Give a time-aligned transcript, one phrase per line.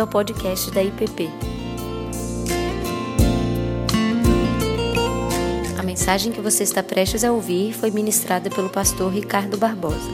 [0.00, 1.28] bem-vindo ao podcast da IPP.
[5.78, 10.10] A mensagem que você está prestes a ouvir foi ministrada pelo pastor Ricardo Barbosa.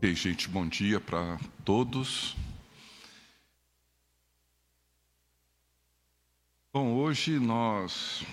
[0.00, 2.36] Ei, gente, bom dia para todos.
[6.72, 8.24] Bom, hoje nós,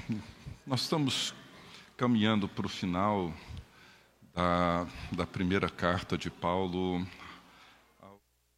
[0.65, 1.33] nós estamos
[1.97, 3.33] caminhando para o final
[4.33, 7.05] da, da primeira carta de Paulo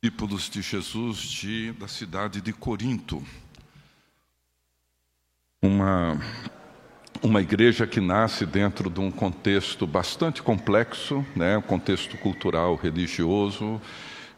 [0.03, 3.23] discípulos de Jesus de, da cidade de Corinto.
[5.61, 6.19] Uma,
[7.21, 11.55] uma igreja que nasce dentro de um contexto bastante complexo, né?
[11.55, 13.79] um contexto cultural, religioso.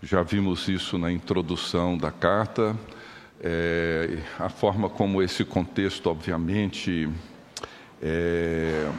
[0.02, 2.77] Já vimos isso na introdução da carta.
[3.40, 7.09] É, a forma como esse contexto, obviamente,
[8.02, 8.91] é,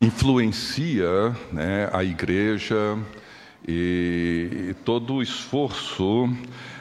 [0.00, 2.96] influencia né, a igreja
[3.66, 6.28] e, todo o esforço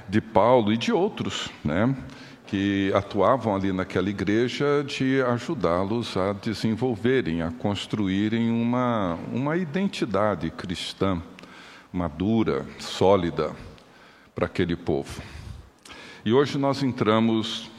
[0.08, 1.96] de Paulo e de outros, né,
[2.46, 11.22] que atuavam ali naquela igreja, de ajudá-los a desenvolverem, a construírem uma, uma identidade cristã
[11.92, 13.52] madura, sólida
[14.36, 15.22] para aquele povo.
[16.24, 17.72] E hoje nós entramos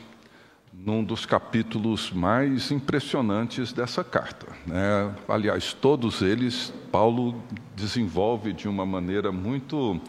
[0.87, 4.47] num dos capítulos mais impressionantes dessa carta.
[4.65, 5.13] Né?
[5.29, 7.43] Aliás, todos eles, Paulo
[7.75, 10.01] desenvolve de uma maneira muito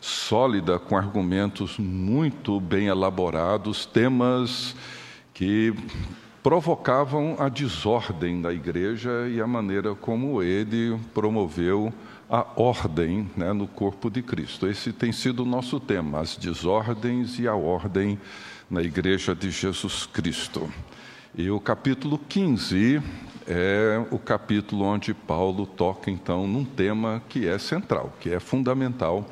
[0.00, 4.74] sólida, com argumentos muito bem elaborados, temas
[5.34, 5.74] que
[6.42, 11.92] provocavam a desordem da igreja e a maneira como ele promoveu
[12.28, 14.66] a ordem né, no corpo de Cristo.
[14.66, 18.18] Esse tem sido o nosso tema, as desordens e a ordem
[18.68, 20.68] na Igreja de Jesus Cristo.
[21.34, 23.02] E o capítulo 15
[23.46, 29.28] é o capítulo onde Paulo toca, então, num tema que é central, que é fundamental,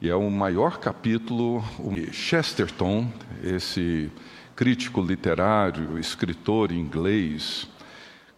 [0.00, 1.62] e é o maior capítulo.
[2.10, 3.06] Chesterton,
[3.44, 4.10] esse
[4.60, 7.66] crítico literário, escritor inglês,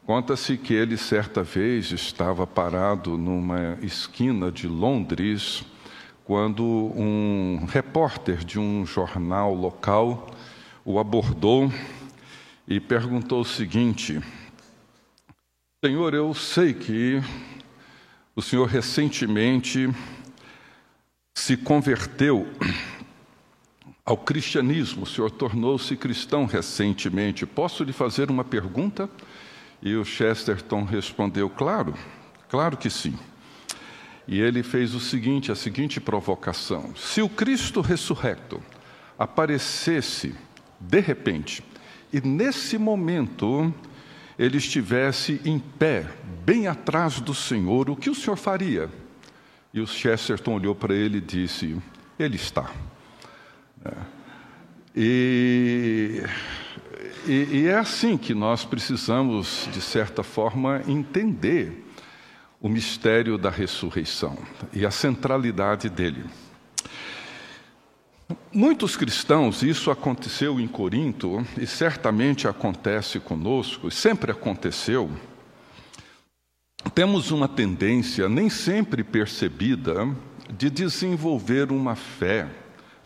[0.06, 5.65] conta-se que ele, certa vez, estava parado numa esquina de Londres,
[6.22, 10.31] quando um repórter de um jornal local
[10.84, 11.72] o abordou
[12.69, 14.21] e perguntou o seguinte:
[15.84, 17.21] Senhor, eu sei que
[18.37, 19.91] o senhor recentemente
[21.34, 22.47] se converteu
[24.05, 27.47] ao cristianismo, o senhor tornou-se cristão recentemente.
[27.47, 29.09] Posso lhe fazer uma pergunta?
[29.81, 31.95] E o Chesterton respondeu: Claro,
[32.49, 33.17] claro que sim.
[34.27, 38.61] E ele fez o seguinte, a seguinte provocação: Se o Cristo ressurrecto
[39.17, 40.35] aparecesse
[40.81, 41.62] de repente,
[42.12, 43.73] e nesse momento
[44.37, 46.11] ele estivesse em pé,
[46.45, 48.91] bem atrás do Senhor, o que o Senhor faria?
[49.73, 51.77] E o Chesterton olhou para ele e disse:
[52.19, 52.69] Ele está.
[53.84, 54.22] É.
[54.94, 56.22] E,
[57.26, 61.87] e, e é assim que nós precisamos, de certa forma, entender
[62.60, 64.38] o mistério da ressurreição
[64.72, 66.25] e a centralidade dele.
[68.53, 75.10] Muitos cristãos, isso aconteceu em Corinto e certamente acontece conosco, sempre aconteceu.
[76.94, 80.09] Temos uma tendência, nem sempre percebida,
[80.56, 82.49] de desenvolver uma fé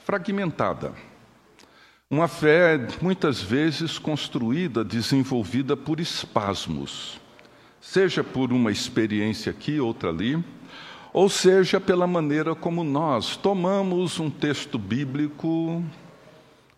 [0.06, 0.92] fragmentada.
[2.08, 7.20] Uma fé muitas vezes construída, desenvolvida por espasmos,
[7.80, 10.38] seja por uma experiência aqui, outra ali,
[11.12, 15.82] ou seja, pela maneira como nós tomamos um texto bíblico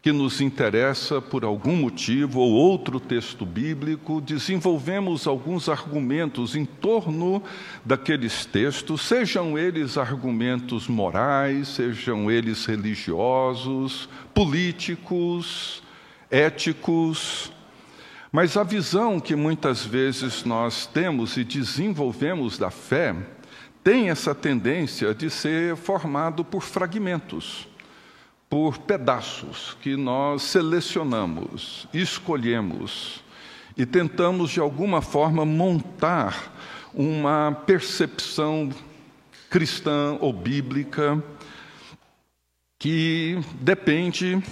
[0.00, 7.42] que nos interessa por algum motivo, ou outro texto bíblico, desenvolvemos alguns argumentos em torno
[7.84, 15.82] daqueles textos, sejam eles argumentos morais, sejam eles religiosos, políticos,
[16.30, 17.53] éticos.
[18.30, 23.16] Mas a visão que muitas vezes nós temos e desenvolvemos da fé,
[23.83, 27.67] tem essa tendência de ser formado por fragmentos,
[28.48, 33.22] por pedaços que nós selecionamos, escolhemos
[33.77, 36.53] e tentamos de alguma forma montar
[36.95, 38.71] uma percepção
[39.50, 41.22] cristã ou bíblica
[42.78, 44.42] que depende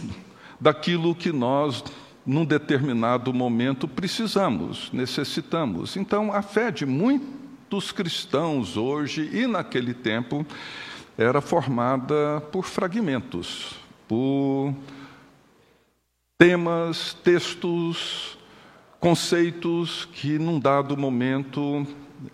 [0.61, 1.83] daquilo que nós,
[2.25, 5.97] num determinado momento, precisamos, necessitamos.
[5.97, 7.37] Então, a fé de muito
[7.69, 10.47] dos cristãos hoje e naquele tempo
[11.19, 13.75] era formada por fragmentos,
[14.09, 14.75] por
[16.39, 18.39] temas, textos,
[19.01, 21.87] conceitos que, num dado momento,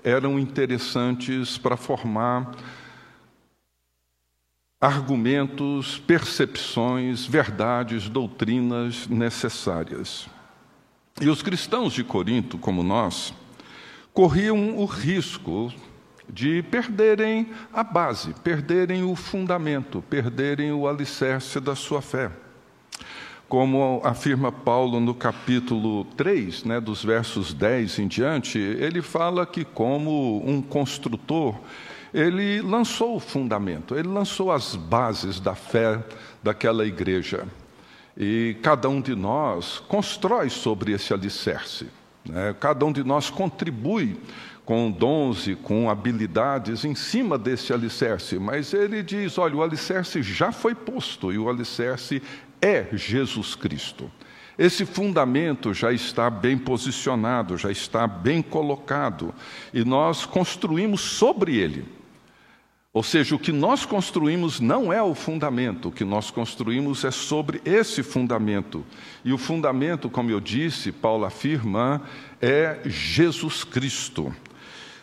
[0.03, 2.53] eram interessantes para formar
[4.81, 10.27] argumentos, percepções, verdades, doutrinas necessárias.
[11.21, 13.33] E os cristãos de Corinto, como nós,
[14.13, 15.73] corriam o risco
[16.29, 22.31] de perderem a base, perderem o fundamento, perderem o alicerce da sua fé.
[23.49, 29.65] Como afirma Paulo no capítulo 3, né, dos versos 10 em diante, ele fala que,
[29.65, 31.59] como um construtor,
[32.15, 36.03] ele lançou o fundamento, ele lançou as bases da fé
[36.43, 37.47] daquela igreja.
[38.17, 41.89] E cada um de nós constrói sobre esse alicerce.
[42.25, 42.55] Né?
[42.61, 44.19] Cada um de nós contribui
[44.73, 48.39] com dons e com habilidades em cima desse alicerce.
[48.39, 52.23] Mas ele diz: olha, o alicerce já foi posto e o alicerce
[52.59, 54.11] é Jesus Cristo.
[54.59, 59.35] Esse fundamento já está bem posicionado, já está bem colocado,
[59.75, 61.85] e nós construímos sobre ele.
[62.95, 67.11] Ou seja, o que nós construímos não é o fundamento, o que nós construímos é
[67.11, 68.87] sobre esse fundamento.
[69.23, 72.01] E o fundamento, como eu disse, Paulo afirma,
[72.41, 74.35] é Jesus Cristo.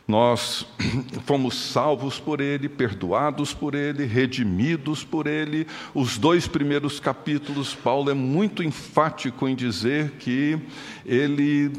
[0.09, 0.65] Nós
[1.27, 5.67] fomos salvos por Ele, perdoados por Ele, redimidos por Ele.
[5.94, 10.57] Os dois primeiros capítulos, Paulo é muito enfático em dizer que
[11.06, 11.71] Ele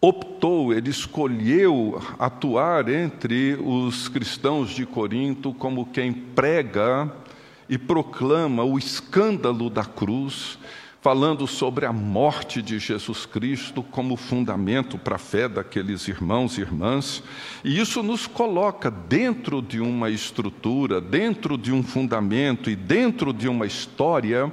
[0.00, 7.12] optou, ele escolheu atuar entre os cristãos de Corinto como quem prega
[7.68, 10.58] e proclama o escândalo da cruz,
[11.04, 16.62] falando sobre a morte de Jesus Cristo como fundamento para a fé daqueles irmãos e
[16.62, 17.22] irmãs.
[17.62, 23.46] E isso nos coloca dentro de uma estrutura, dentro de um fundamento e dentro de
[23.48, 24.50] uma história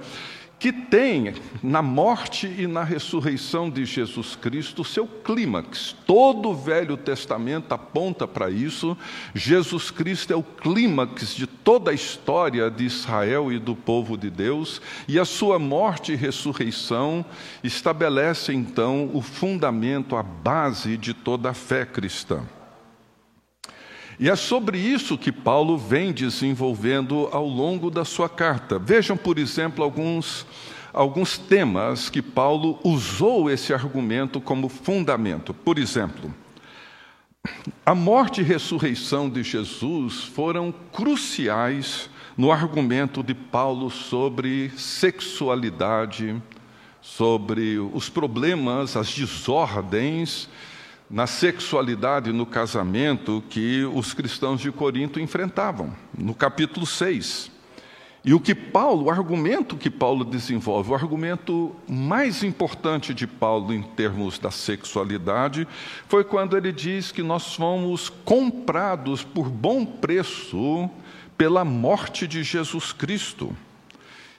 [0.62, 5.96] que tem na morte e na ressurreição de Jesus Cristo seu clímax.
[6.06, 8.96] Todo o Velho Testamento aponta para isso.
[9.34, 14.30] Jesus Cristo é o clímax de toda a história de Israel e do povo de
[14.30, 17.26] Deus, e a sua morte e ressurreição
[17.64, 22.46] estabelece então o fundamento, a base de toda a fé cristã.
[24.22, 28.78] E é sobre isso que Paulo vem desenvolvendo ao longo da sua carta.
[28.78, 30.46] Vejam, por exemplo, alguns,
[30.94, 35.56] alguns temas que Paulo usou esse argumento como fundamento.
[35.56, 36.32] Por exemplo,
[37.84, 42.08] a morte e ressurreição de Jesus foram cruciais
[42.38, 46.40] no argumento de Paulo sobre sexualidade,
[47.02, 50.48] sobre os problemas, as desordens
[51.12, 57.52] na sexualidade no casamento que os cristãos de Corinto enfrentavam, no capítulo 6.
[58.24, 63.74] E o que Paulo, o argumento que Paulo desenvolve, o argumento mais importante de Paulo
[63.74, 65.68] em termos da sexualidade,
[66.08, 70.90] foi quando ele diz que nós fomos comprados por bom preço
[71.38, 73.54] pela morte de Jesus Cristo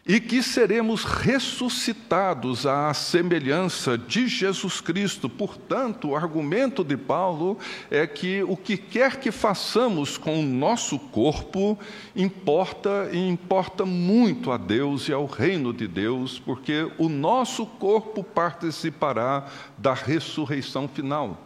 [0.04, 5.28] e que seremos ressuscitados à semelhança de Jesus Cristo.
[5.28, 7.56] Portanto, o argumento de Paulo
[7.88, 11.78] é que o que quer que façamos com o nosso corpo
[12.16, 18.24] importa e importa muito a Deus e ao reino de Deus, porque o nosso corpo
[18.24, 19.46] participará
[19.78, 21.38] da ressurreição final.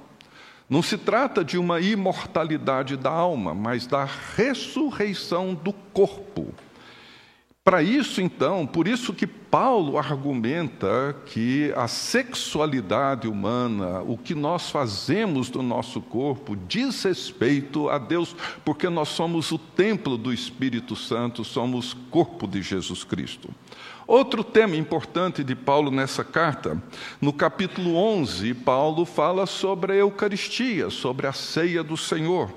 [0.68, 6.52] Não se trata de uma imortalidade da alma, mas da ressurreição do corpo.
[7.66, 14.70] Para isso, então, por isso que Paulo argumenta que a sexualidade humana, o que nós
[14.70, 20.94] fazemos do nosso corpo, diz respeito a Deus, porque nós somos o templo do Espírito
[20.94, 23.50] Santo, somos corpo de Jesus Cristo.
[24.06, 26.80] Outro tema importante de Paulo nessa carta,
[27.20, 32.48] no capítulo 11, Paulo fala sobre a Eucaristia, sobre a ceia do Senhor.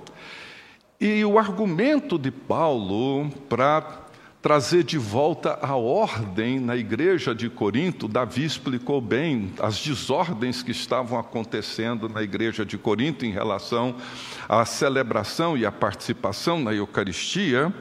[1.01, 4.07] E o argumento de Paulo para
[4.41, 8.08] trazer de volta a ordem na igreja de Corinto.
[8.08, 13.96] Davi explicou bem as desordens que estavam acontecendo na igreja de Corinto em relação
[14.48, 17.74] à celebração e à participação na Eucaristia.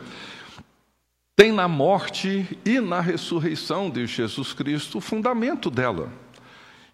[1.37, 6.11] Tem na morte e na ressurreição de Jesus Cristo o fundamento dela.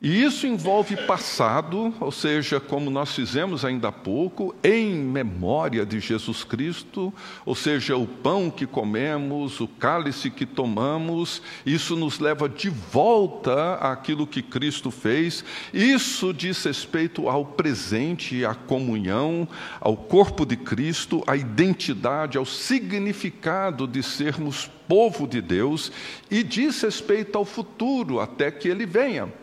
[0.04, 5.98] E isso envolve passado, ou seja, como nós fizemos ainda há pouco, em memória de
[5.98, 7.10] Jesus Cristo,
[7.46, 13.76] ou seja, o pão que comemos, o cálice que tomamos, isso nos leva de volta
[13.76, 15.42] àquilo que Cristo fez.
[15.72, 19.48] Isso diz respeito ao presente, à comunhão,
[19.80, 25.90] ao corpo de Cristo, à identidade, ao significado de sermos povo de Deus
[26.30, 29.42] e diz respeito ao futuro, até que ele venha.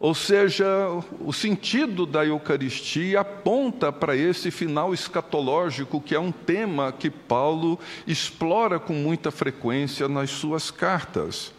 [0.00, 0.66] Ou seja,
[1.20, 7.78] o sentido da Eucaristia aponta para esse final escatológico, que é um tema que Paulo
[8.06, 11.52] explora com muita frequência nas suas cartas.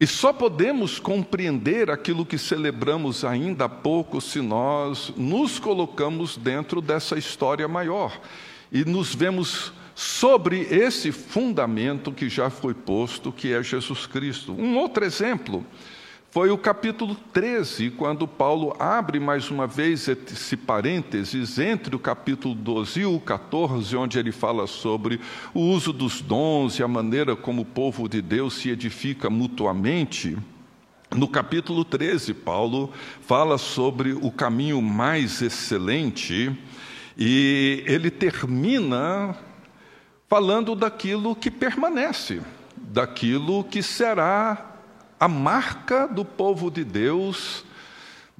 [0.00, 6.80] E só podemos compreender aquilo que celebramos ainda há pouco se nós nos colocamos dentro
[6.80, 8.20] dessa história maior
[8.72, 14.52] e nos vemos sobre esse fundamento que já foi posto, que é Jesus Cristo.
[14.54, 15.64] Um outro exemplo
[16.30, 22.54] foi o capítulo 13, quando Paulo abre mais uma vez esse parênteses entre o capítulo
[22.54, 25.20] 12 e o 14, onde ele fala sobre
[25.52, 30.38] o uso dos dons e a maneira como o povo de Deus se edifica mutuamente.
[31.12, 36.56] No capítulo 13, Paulo fala sobre o caminho mais excelente
[37.18, 39.34] e ele termina
[40.28, 42.40] falando daquilo que permanece,
[42.76, 44.69] daquilo que será
[45.20, 47.62] a marca do povo de Deus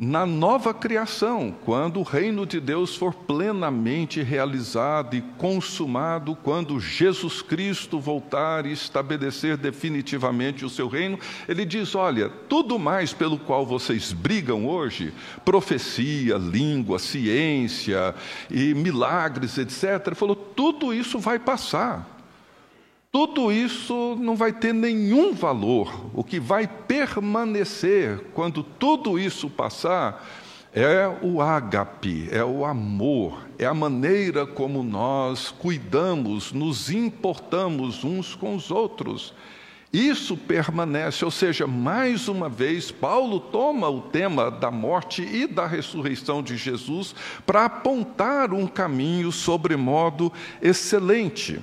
[0.02, 7.42] na nova criação, quando o reino de Deus for plenamente realizado e consumado, quando Jesus
[7.42, 13.66] Cristo voltar e estabelecer definitivamente o seu reino, ele diz: Olha, tudo mais pelo qual
[13.66, 15.12] vocês brigam hoje,
[15.44, 18.14] profecia, língua, ciência
[18.50, 22.09] e milagres, etc., ele falou: tudo isso vai passar.
[23.12, 26.06] Tudo isso não vai ter nenhum valor.
[26.14, 30.24] O que vai permanecer quando tudo isso passar
[30.72, 38.36] é o ágape, é o amor, é a maneira como nós cuidamos, nos importamos uns
[38.36, 39.34] com os outros.
[39.92, 45.66] Isso permanece, ou seja, mais uma vez, Paulo toma o tema da morte e da
[45.66, 47.12] ressurreição de Jesus
[47.44, 51.60] para apontar um caminho sobremodo excelente.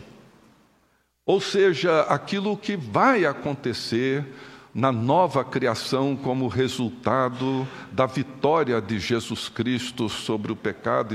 [1.27, 4.25] Ou seja, aquilo que vai acontecer
[4.73, 11.13] na nova criação como resultado da vitória de Jesus Cristo sobre o pecado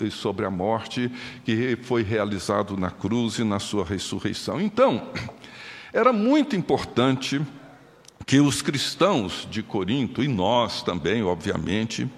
[0.00, 1.10] e sobre a morte
[1.44, 4.60] que foi realizado na cruz e na sua ressurreição.
[4.60, 5.08] Então,
[5.92, 7.40] era muito importante
[8.24, 12.08] que os cristãos de Corinto, e nós também, obviamente,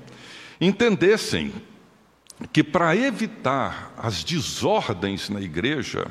[0.61, 1.55] entendessem
[2.53, 6.07] que para evitar as desordens na igreja,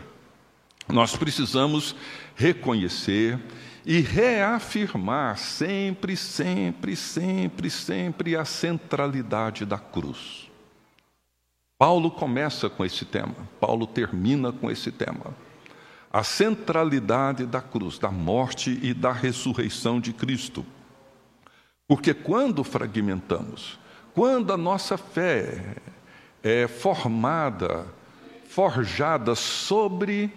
[0.91, 1.95] nós precisamos
[2.35, 3.39] reconhecer
[3.85, 10.49] e reafirmar sempre, sempre, sempre, sempre a centralidade da cruz.
[11.77, 15.33] Paulo começa com esse tema, Paulo termina com esse tema.
[16.11, 20.65] A centralidade da cruz, da morte e da ressurreição de Cristo.
[21.87, 23.79] Porque quando fragmentamos,
[24.13, 25.77] quando a nossa fé
[26.43, 27.85] é formada,
[28.47, 30.33] forjada sobre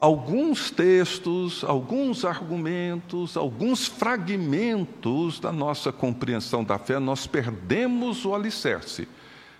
[0.00, 9.08] alguns textos, alguns argumentos, alguns fragmentos da nossa compreensão da fé, nós perdemos o alicerce.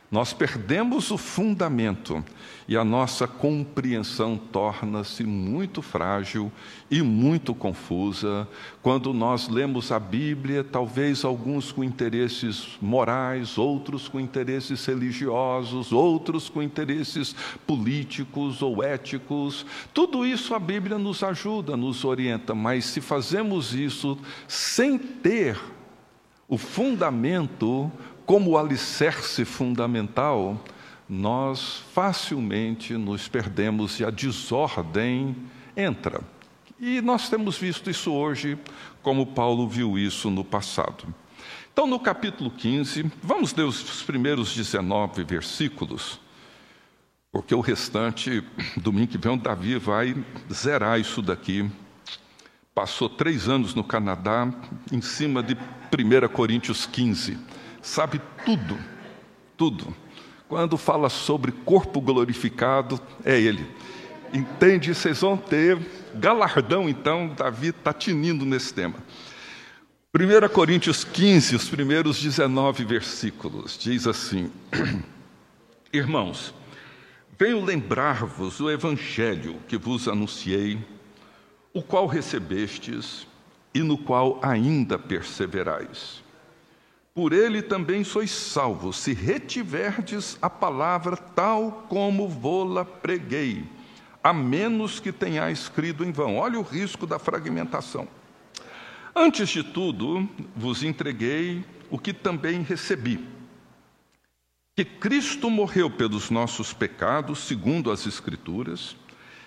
[0.08, 2.24] Nós perdemos o fundamento
[2.68, 6.50] e a nossa compreensão torna-se muito frágil
[6.88, 8.48] e muito confusa
[8.82, 16.48] quando nós lemos a Bíblia, talvez alguns com interesses morais, outros com interesses religiosos, outros
[16.48, 17.34] com interesses
[17.66, 19.66] políticos ou éticos.
[19.92, 25.58] Tudo isso a Bíblia nos ajuda, nos orienta, mas se fazemos isso sem ter
[26.48, 27.90] o fundamento
[28.26, 30.60] como alicerce fundamental,
[31.08, 35.36] nós facilmente nos perdemos e a desordem
[35.76, 36.20] entra.
[36.78, 38.58] E nós temos visto isso hoje,
[39.00, 41.14] como Paulo viu isso no passado.
[41.72, 46.20] Então, no capítulo 15, vamos ler os primeiros 19 versículos,
[47.30, 48.42] porque o restante,
[48.76, 50.16] domingo que vem, o Davi vai
[50.52, 51.70] zerar isso daqui.
[52.74, 54.52] Passou três anos no Canadá,
[54.90, 57.38] em cima de 1 Coríntios 15
[57.86, 58.76] sabe tudo,
[59.56, 59.94] tudo.
[60.48, 63.66] Quando fala sobre corpo glorificado, é Ele.
[64.32, 64.94] Entende?
[64.94, 65.78] Vocês vão ter
[66.14, 68.96] galardão, então, Davi está tinindo nesse tema.
[70.14, 74.50] 1 Coríntios 15, os primeiros 19 versículos, diz assim:
[75.92, 76.52] Irmãos,
[77.38, 80.78] venho lembrar-vos o evangelho que vos anunciei,
[81.72, 83.26] o qual recebestes
[83.74, 86.25] e no qual ainda perseverais
[87.16, 93.64] por ele também sois salvos, se retiverdes a palavra tal como vô-la preguei,
[94.22, 96.36] a menos que tenhais escrito em vão.
[96.36, 98.06] Olha o risco da fragmentação.
[99.14, 103.26] Antes de tudo, vos entreguei o que também recebi:
[104.76, 108.94] que Cristo morreu pelos nossos pecados, segundo as Escrituras,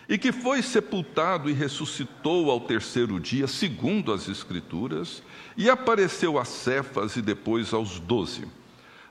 [0.09, 5.21] e que foi sepultado e ressuscitou ao terceiro dia, segundo as Escrituras,
[5.57, 8.47] e apareceu a Cefas e depois aos doze.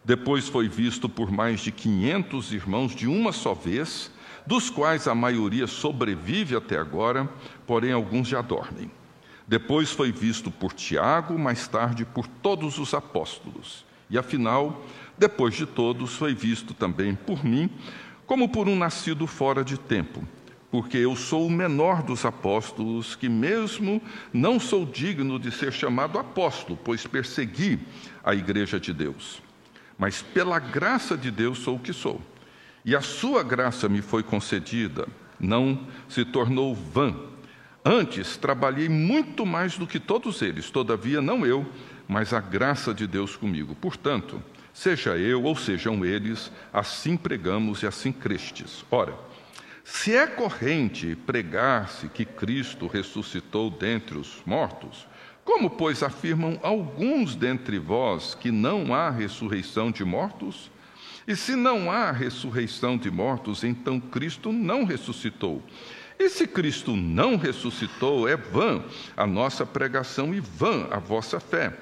[0.04, 4.10] Depois foi visto por mais de quinhentos irmãos de uma só vez,
[4.46, 7.28] dos quais a maioria sobrevive até agora,
[7.66, 8.90] porém alguns já dormem.
[9.46, 13.84] Depois foi visto por Tiago, mais tarde por todos os apóstolos.
[14.08, 14.84] E afinal,
[15.16, 17.68] depois de todos, foi visto também por mim,
[18.26, 20.26] como por um nascido fora de tempo
[20.70, 26.18] porque eu sou o menor dos apóstolos, que mesmo não sou digno de ser chamado
[26.18, 27.78] apóstolo, pois persegui
[28.22, 29.40] a igreja de Deus.
[29.96, 32.20] Mas pela graça de Deus sou o que sou.
[32.84, 35.08] E a sua graça me foi concedida,
[35.40, 37.14] não se tornou vã.
[37.84, 41.66] Antes trabalhei muito mais do que todos eles, todavia não eu,
[42.06, 43.74] mas a graça de Deus comigo.
[43.74, 48.84] Portanto, seja eu ou sejam eles, assim pregamos e assim crestes.
[48.90, 49.14] Ora,
[49.90, 55.06] se é corrente pregar-se que Cristo ressuscitou dentre os mortos,
[55.46, 60.70] como, pois, afirmam alguns dentre vós que não há ressurreição de mortos?
[61.26, 65.62] E se não há ressurreição de mortos, então Cristo não ressuscitou.
[66.18, 68.84] E se Cristo não ressuscitou, é vã
[69.16, 71.78] a nossa pregação e vã a vossa fé.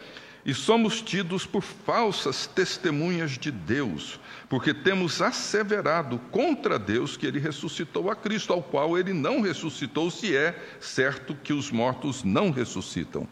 [0.46, 7.40] E somos tidos por falsas testemunhas de Deus, porque temos asseverado contra Deus que ele
[7.40, 12.52] ressuscitou a Cristo, ao qual ele não ressuscitou, se é certo que os mortos não
[12.52, 13.26] ressuscitam.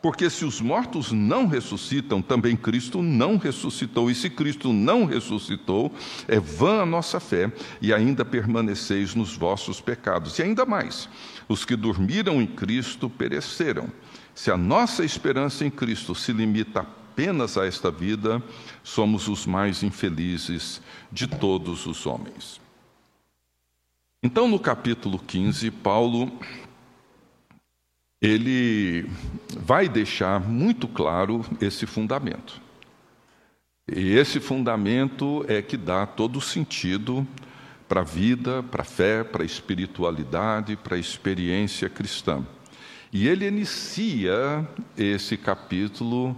[0.00, 4.10] Porque se os mortos não ressuscitam, também Cristo não ressuscitou.
[4.10, 5.90] E se Cristo não ressuscitou,
[6.28, 10.38] é vã a nossa fé e ainda permaneceis nos vossos pecados.
[10.38, 11.08] E ainda mais,
[11.48, 13.90] os que dormiram em Cristo pereceram.
[14.34, 18.42] Se a nossa esperança em Cristo se limita apenas a esta vida,
[18.82, 22.60] somos os mais infelizes de todos os homens.
[24.22, 26.32] Então, no capítulo 15, Paulo
[28.20, 29.06] ele
[29.54, 32.60] vai deixar muito claro esse fundamento.
[33.86, 37.26] E esse fundamento é que dá todo o sentido
[37.86, 42.42] para a vida, para a fé, para a espiritualidade, para a experiência cristã.
[43.14, 46.36] E ele inicia esse capítulo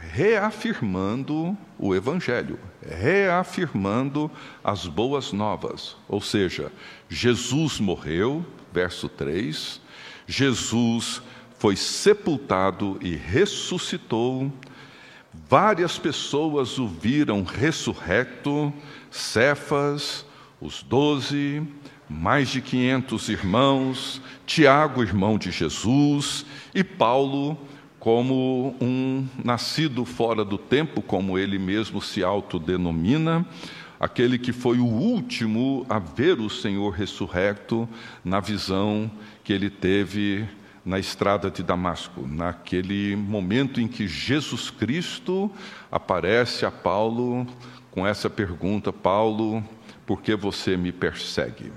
[0.00, 4.30] reafirmando o Evangelho, reafirmando
[4.64, 5.94] as boas novas.
[6.08, 6.72] Ou seja,
[7.06, 9.78] Jesus morreu, verso 3,
[10.26, 11.20] Jesus
[11.58, 14.50] foi sepultado e ressuscitou.
[15.50, 18.72] Várias pessoas o viram ressurreto,
[19.10, 20.24] Cefas,
[20.62, 21.62] os doze,
[22.08, 27.58] mais de 500 irmãos, Tiago, irmão de Jesus, e Paulo,
[27.98, 33.46] como um nascido fora do tempo, como ele mesmo se autodenomina,
[34.00, 37.88] aquele que foi o último a ver o Senhor ressurrecto
[38.24, 39.10] na visão
[39.44, 40.48] que ele teve
[40.84, 45.50] na estrada de Damasco, naquele momento em que Jesus Cristo
[45.92, 47.46] aparece a Paulo
[47.90, 49.62] com essa pergunta: Paulo,
[50.06, 51.70] por que você me persegue?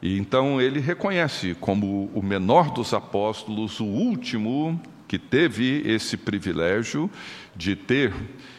[0.00, 7.10] E então ele reconhece como o menor dos apóstolos, o último que teve esse privilégio
[7.56, 8.12] de ter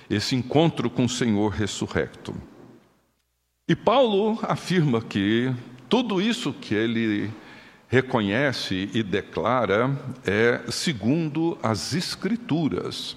[0.09, 2.35] esse encontro com o Senhor ressurrecto.
[3.67, 5.53] E Paulo afirma que
[5.87, 7.29] tudo isso que ele
[7.87, 13.15] reconhece e declara é segundo as Escrituras.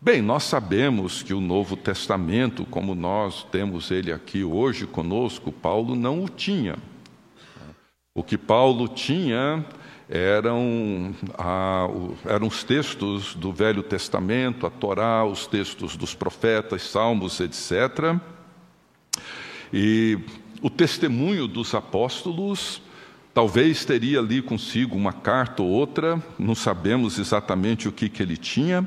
[0.00, 5.96] Bem, nós sabemos que o Novo Testamento, como nós temos ele aqui hoje conosco, Paulo
[5.96, 6.76] não o tinha.
[8.18, 9.64] O que Paulo tinha
[10.08, 11.14] eram,
[12.26, 18.16] eram os textos do Velho Testamento, a Torá, os textos dos profetas, salmos, etc.
[19.72, 20.18] E
[20.60, 22.82] o testemunho dos apóstolos
[23.32, 28.36] talvez teria ali consigo uma carta ou outra, não sabemos exatamente o que, que ele
[28.36, 28.84] tinha,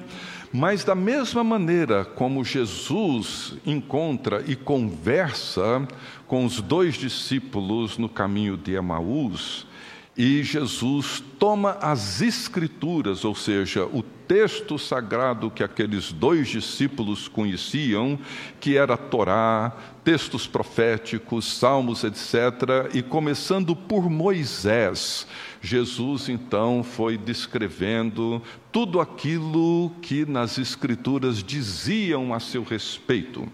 [0.53, 5.87] mas da mesma maneira como Jesus encontra e conversa
[6.31, 9.67] com os dois discípulos no caminho de Emaús,
[10.15, 18.17] e Jesus toma as escrituras, ou seja, o texto sagrado que aqueles dois discípulos conheciam,
[18.61, 25.27] que era Torá, textos proféticos, salmos, etc., e começando por Moisés,
[25.61, 28.41] Jesus então foi descrevendo
[28.71, 33.51] tudo aquilo que nas escrituras diziam a seu respeito.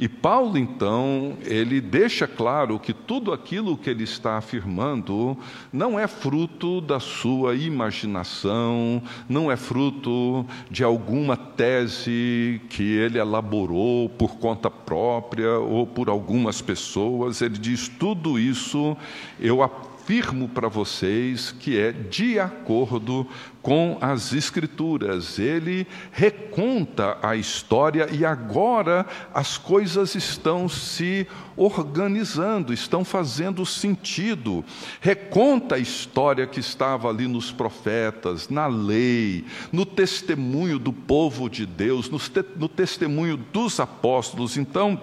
[0.00, 5.36] E Paulo, então, ele deixa claro que tudo aquilo que ele está afirmando
[5.72, 14.08] não é fruto da sua imaginação, não é fruto de alguma tese que ele elaborou
[14.08, 17.42] por conta própria ou por algumas pessoas.
[17.42, 18.96] Ele diz: tudo isso
[19.40, 19.64] eu
[20.08, 23.26] afirmo para vocês que é de acordo
[23.60, 25.38] com as Escrituras.
[25.38, 34.64] Ele reconta a história e agora as coisas estão se organizando, estão fazendo sentido.
[34.98, 41.66] Reconta a história que estava ali nos profetas, na lei, no testemunho do povo de
[41.66, 44.56] Deus, no, te no testemunho dos apóstolos.
[44.56, 44.98] Então,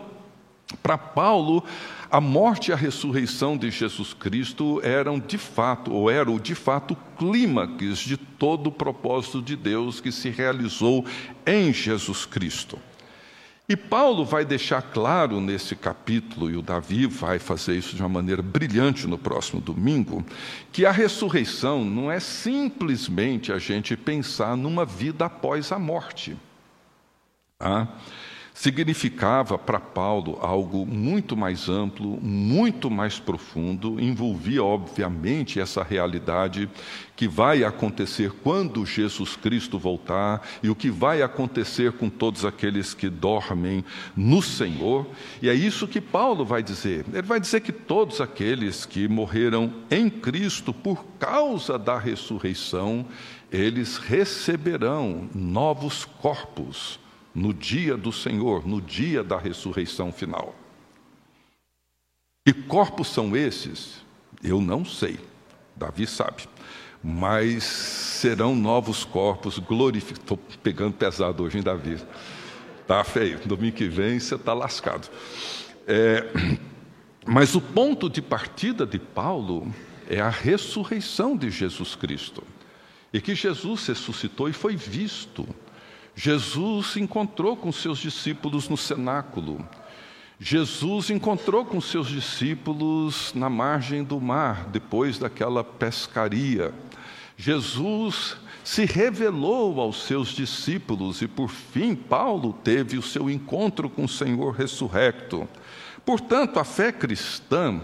[0.82, 1.64] para Paulo,
[2.16, 6.96] a morte e a ressurreição de Jesus Cristo eram de fato, ou eram de fato,
[7.20, 11.06] clímax de todo o propósito de Deus que se realizou
[11.46, 12.80] em Jesus Cristo.
[13.68, 18.08] E Paulo vai deixar claro nesse capítulo, e o Davi vai fazer isso de uma
[18.08, 20.26] maneira brilhante no próximo domingo,
[20.72, 26.38] que a ressurreição não é simplesmente a gente pensar numa vida após a morte.
[27.60, 27.90] Ah?
[28.56, 36.70] Significava para Paulo algo muito mais amplo, muito mais profundo, envolvia, obviamente, essa realidade
[37.18, 42.94] que vai acontecer quando Jesus Cristo voltar e o que vai acontecer com todos aqueles
[42.94, 43.84] que dormem
[44.16, 45.06] no Senhor.
[45.42, 47.06] E é isso que Paulo vai dizer.
[47.12, 53.06] Ele vai dizer que todos aqueles que morreram em Cristo por causa da ressurreição,
[53.52, 57.04] eles receberão novos corpos
[57.36, 60.56] no dia do Senhor, no dia da ressurreição final.
[62.46, 64.02] Que corpos são esses?
[64.42, 65.20] Eu não sei.
[65.76, 66.48] Davi sabe.
[67.04, 70.22] Mas serão novos corpos glorificados.
[70.22, 72.00] Estou pegando pesado hoje em Davi.
[72.88, 73.40] Tá feio.
[73.46, 75.10] Domingo que vem você está lascado.
[75.88, 76.24] É,
[77.26, 79.74] mas o ponto de partida de Paulo
[80.10, 82.44] é a ressurreição de Jesus Cristo.
[83.12, 85.48] E que Jesus ressuscitou e foi visto
[86.16, 89.68] Jesus se encontrou com seus discípulos no cenáculo.
[90.40, 96.74] Jesus encontrou com seus discípulos na margem do mar, depois daquela pescaria.
[97.38, 104.06] Jesus se revelou aos seus discípulos e, por fim, Paulo teve o seu encontro com
[104.06, 105.48] o Senhor ressurrecto.
[106.06, 107.82] Portanto, a fé cristã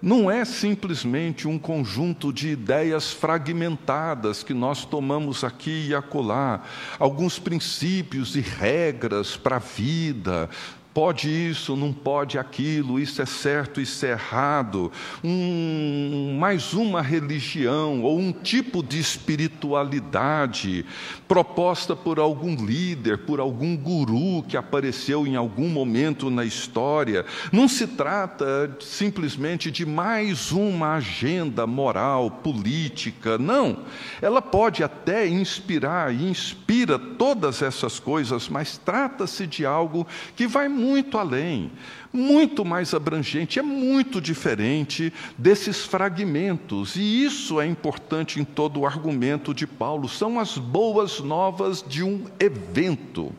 [0.00, 6.62] não é simplesmente um conjunto de ideias fragmentadas que nós tomamos aqui e acolá,
[6.98, 10.48] alguns princípios e regras para a vida,
[10.96, 14.90] pode isso, não pode aquilo, isso é certo, isso é errado,
[15.22, 20.86] um, mais uma religião ou um tipo de espiritualidade
[21.28, 27.26] proposta por algum líder, por algum guru que apareceu em algum momento na história.
[27.52, 33.80] Não se trata simplesmente de mais uma agenda moral, política, não.
[34.22, 40.70] Ela pode até inspirar e inspira todas essas coisas, mas trata-se de algo que vai
[40.70, 41.72] muito muito além,
[42.12, 46.94] muito mais abrangente, é muito diferente desses fragmentos.
[46.94, 50.08] E isso é importante em todo o argumento de Paulo.
[50.08, 53.32] São as boas novas de um evento,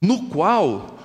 [0.00, 0.98] no qual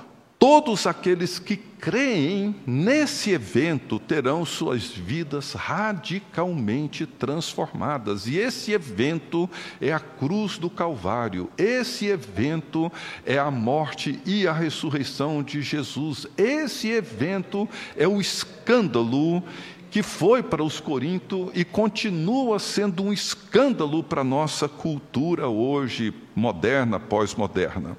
[0.45, 8.27] Todos aqueles que creem nesse evento terão suas vidas radicalmente transformadas.
[8.27, 11.49] E esse evento é a cruz do Calvário.
[11.57, 12.91] Esse evento
[13.25, 16.27] é a morte e a ressurreição de Jesus.
[16.37, 19.41] Esse evento é o escândalo
[19.89, 26.13] que foi para os Corinto e continua sendo um escândalo para a nossa cultura hoje,
[26.35, 27.95] moderna, pós-moderna.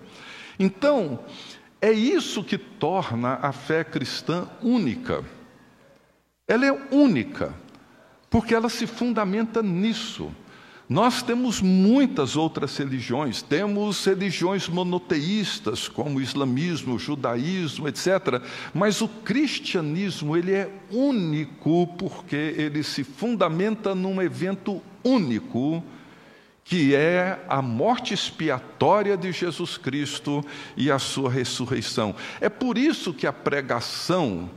[0.58, 1.20] Então,
[1.84, 5.22] é isso que torna a fé cristã única.
[6.48, 7.54] Ela é única,
[8.30, 10.32] porque ela se fundamenta nisso.
[10.88, 18.42] Nós temos muitas outras religiões, temos religiões monoteístas, como o islamismo, o judaísmo, etc.
[18.72, 25.84] Mas o cristianismo, ele é único porque ele se fundamenta num evento único
[26.64, 30.42] que é a morte expiatória de Jesus Cristo
[30.74, 32.16] e a sua ressurreição.
[32.40, 34.50] É por isso que a pregação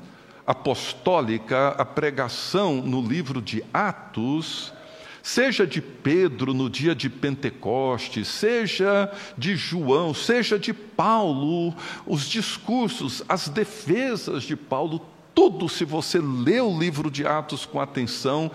[0.46, 4.74] apostólica, a pregação no livro de Atos,
[5.22, 13.22] seja de Pedro no dia de Pentecostes, seja de João, seja de Paulo, os discursos,
[13.28, 18.50] as defesas de Paulo, tudo, se você lê o livro de Atos com atenção,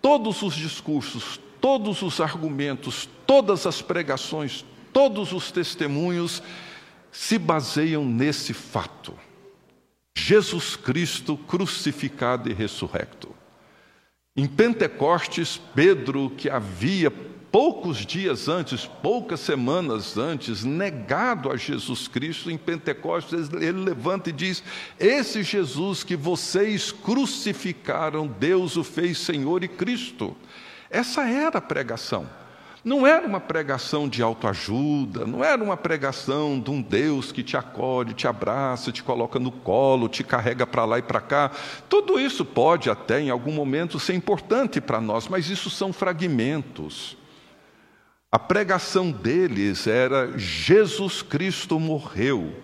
[0.00, 6.42] todos os discursos, todos os argumentos, todas as pregações, todos os testemunhos
[7.12, 9.14] se baseiam nesse fato:
[10.16, 13.34] Jesus Cristo crucificado e ressurrecto.
[14.36, 17.10] Em Pentecostes, Pedro, que havia
[17.50, 24.32] poucos dias antes, poucas semanas antes, negado a Jesus Cristo, em Pentecostes, ele levanta e
[24.32, 24.62] diz:
[24.98, 30.36] Esse Jesus que vocês crucificaram, Deus o fez Senhor e Cristo.
[30.90, 32.26] Essa era a pregação.
[32.82, 37.54] Não era uma pregação de autoajuda, não era uma pregação de um Deus que te
[37.54, 41.50] acolhe, te abraça, te coloca no colo, te carrega para lá e para cá.
[41.90, 47.18] Tudo isso pode até em algum momento ser importante para nós, mas isso são fragmentos.
[48.32, 52.54] A pregação deles era: Jesus Cristo morreu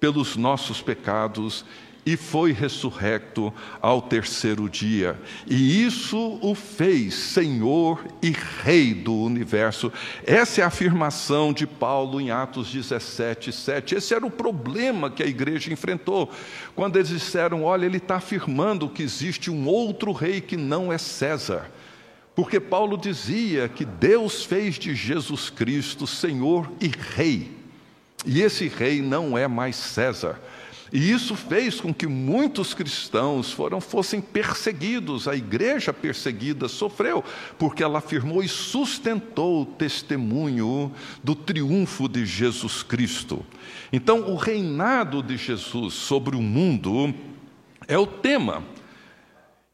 [0.00, 1.64] pelos nossos pecados
[2.06, 5.18] e foi ressurrecto ao terceiro dia.
[5.46, 8.30] E isso o fez Senhor e
[8.62, 9.92] Rei do universo.
[10.26, 13.94] Essa é a afirmação de Paulo em Atos 17, 7.
[13.94, 16.30] Esse era o problema que a igreja enfrentou.
[16.74, 20.98] Quando eles disseram: olha, ele está afirmando que existe um outro rei que não é
[20.98, 21.70] César.
[22.34, 27.52] Porque Paulo dizia que Deus fez de Jesus Cristo Senhor e Rei.
[28.26, 30.40] E esse rei não é mais César.
[30.94, 35.26] E isso fez com que muitos cristãos foram, fossem perseguidos.
[35.26, 37.24] A igreja perseguida sofreu,
[37.58, 43.44] porque ela afirmou e sustentou o testemunho do triunfo de Jesus Cristo.
[43.92, 47.12] Então, o reinado de Jesus sobre o mundo
[47.88, 48.62] é o tema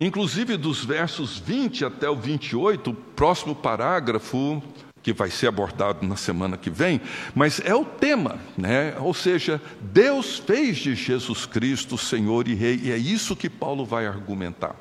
[0.02, 4.62] Inclusive, dos versos 20 até o 28, o próximo parágrafo,
[5.02, 7.00] que vai ser abordado na semana que vem,
[7.34, 8.94] mas é o tema, né?
[8.98, 13.84] ou seja, Deus fez de Jesus Cristo Senhor e Rei, e é isso que Paulo
[13.84, 14.76] vai argumentar.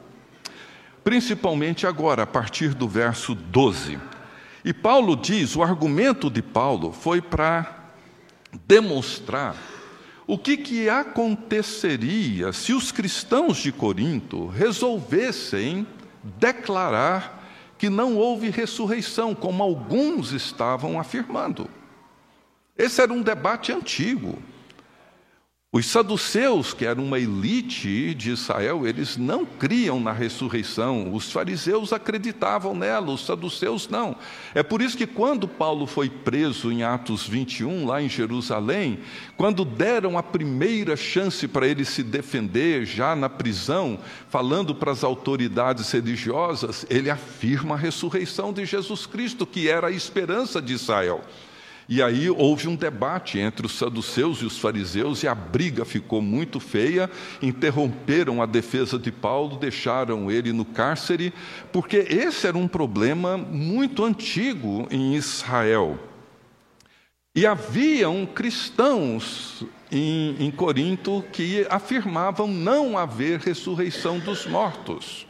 [1.04, 3.98] Principalmente agora, a partir do verso 12.
[4.64, 7.92] E Paulo diz: o argumento de Paulo foi para
[8.68, 9.56] demonstrar
[10.28, 15.88] o que, que aconteceria se os cristãos de Corinto resolvessem
[16.24, 17.39] declarar
[17.80, 21.70] que não houve ressurreição, como alguns estavam afirmando?
[22.78, 24.38] Esse era um debate antigo.
[25.72, 31.14] Os saduceus, que eram uma elite de Israel, eles não criam na ressurreição.
[31.14, 34.16] Os fariseus acreditavam nela, os saduceus não.
[34.56, 39.02] É por isso que quando Paulo foi preso em Atos 21, lá em Jerusalém,
[39.38, 45.04] quando deram a primeira chance para ele se defender, já na prisão, falando para as
[45.04, 51.24] autoridades religiosas, ele afirma a ressurreição de Jesus Cristo, que era a esperança de Israel.
[51.92, 56.22] E aí houve um debate entre os saduceus e os fariseus, e a briga ficou
[56.22, 57.10] muito feia.
[57.42, 61.34] Interromperam a defesa de Paulo, deixaram ele no cárcere,
[61.74, 65.98] porque esse era um problema muito antigo em Israel.
[67.36, 75.29] E haviam cristãos em, em Corinto que afirmavam não haver ressurreição dos mortos.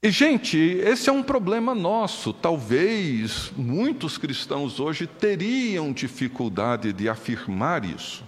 [0.00, 2.32] E, gente, esse é um problema nosso.
[2.32, 8.24] Talvez muitos cristãos hoje teriam dificuldade de afirmar isso,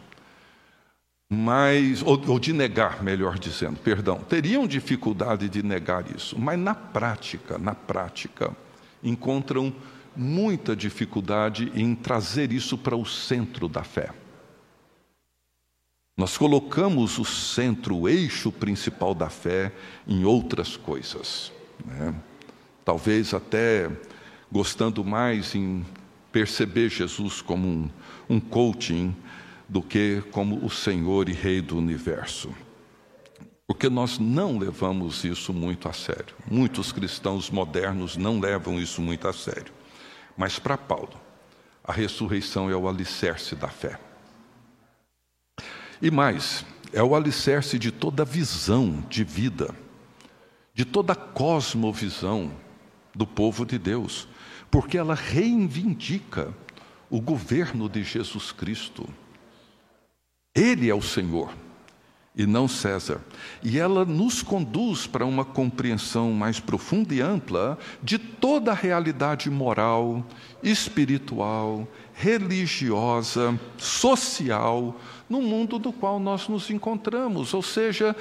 [1.30, 6.74] mas ou, ou, de negar, melhor dizendo, perdão, teriam dificuldade de negar isso, mas na
[6.74, 8.50] prática, na prática,
[9.00, 9.72] encontram
[10.16, 14.11] muita dificuldade em trazer isso para o centro da fé.
[16.16, 19.72] Nós colocamos o centro, o eixo principal da fé
[20.04, 21.52] em outras coisas.
[21.84, 22.14] Né?
[22.84, 23.90] Talvez até
[24.50, 25.84] gostando mais em
[26.32, 27.90] perceber Jesus como um,
[28.28, 29.14] um coaching
[29.68, 32.52] do que como o Senhor e Rei do universo.
[33.66, 36.34] Porque nós não levamos isso muito a sério.
[36.50, 39.72] Muitos cristãos modernos não levam isso muito a sério.
[40.36, 41.20] Mas para Paulo,
[41.84, 43.98] a ressurreição é o alicerce da fé.
[46.02, 49.72] E mais, é o alicerce de toda visão de vida
[50.74, 52.52] de toda a cosmovisão
[53.14, 54.28] do povo de Deus,
[54.70, 56.54] porque ela reivindica
[57.09, 59.09] o governo de Jesus Cristo.
[60.54, 61.52] Ele é o Senhor
[62.35, 63.20] e não César.
[63.62, 69.50] E ela nos conduz para uma compreensão mais profunda e ampla de toda a realidade
[69.50, 70.24] moral,
[70.62, 74.96] espiritual, religiosa, social,
[75.28, 77.52] no mundo do qual nós nos encontramos.
[77.52, 78.14] Ou seja,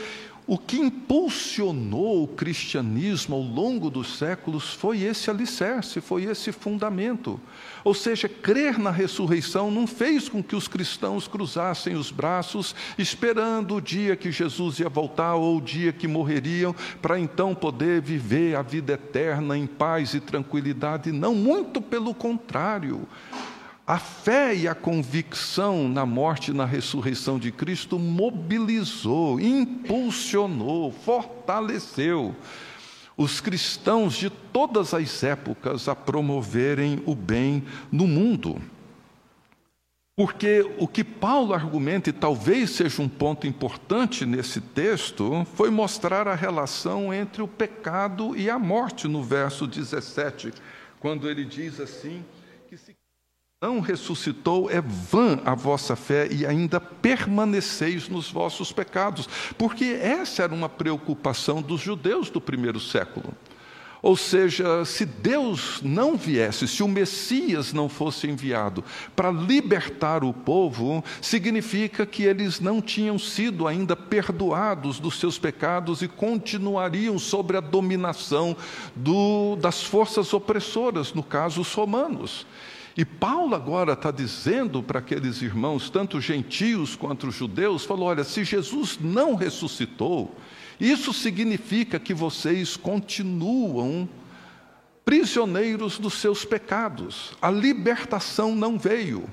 [0.50, 7.40] o que impulsionou o cristianismo ao longo dos séculos foi esse alicerce, foi esse fundamento.
[7.84, 13.76] Ou seja, crer na ressurreição não fez com que os cristãos cruzassem os braços esperando
[13.76, 18.56] o dia que Jesus ia voltar ou o dia que morreriam, para então poder viver
[18.56, 21.12] a vida eterna em paz e tranquilidade.
[21.12, 23.08] Não, muito pelo contrário.
[23.90, 32.36] A fé e a convicção na morte e na ressurreição de Cristo mobilizou, impulsionou, fortaleceu
[33.18, 38.62] os cristãos de todas as épocas a promoverem o bem no mundo.
[40.16, 46.28] Porque o que Paulo argumenta, e talvez seja um ponto importante nesse texto, foi mostrar
[46.28, 50.54] a relação entre o pecado e a morte, no verso 17,
[51.00, 52.24] quando ele diz assim:
[53.62, 59.28] não ressuscitou, é vã a vossa fé e ainda permaneceis nos vossos pecados.
[59.58, 63.34] Porque essa era uma preocupação dos judeus do primeiro século.
[64.02, 68.82] Ou seja, se Deus não viesse, se o Messias não fosse enviado
[69.14, 76.02] para libertar o povo, significa que eles não tinham sido ainda perdoados dos seus pecados
[76.02, 78.56] e continuariam sob a dominação
[78.96, 82.48] do, das forças opressoras, no caso, os romanos.
[82.98, 88.44] E Paulo agora está dizendo para aqueles irmãos, tanto gentios quanto judeus, falou: olha, se
[88.44, 90.36] Jesus não ressuscitou,
[90.80, 94.08] isso significa que vocês continuam
[95.04, 97.34] prisioneiros dos seus pecados.
[97.42, 99.30] A libertação não veio.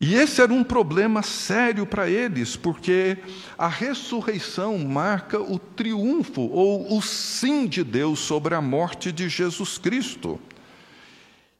[0.00, 3.18] E esse era um problema sério para eles, porque
[3.58, 9.76] a ressurreição marca o triunfo ou o sim de Deus sobre a morte de Jesus
[9.76, 10.38] Cristo.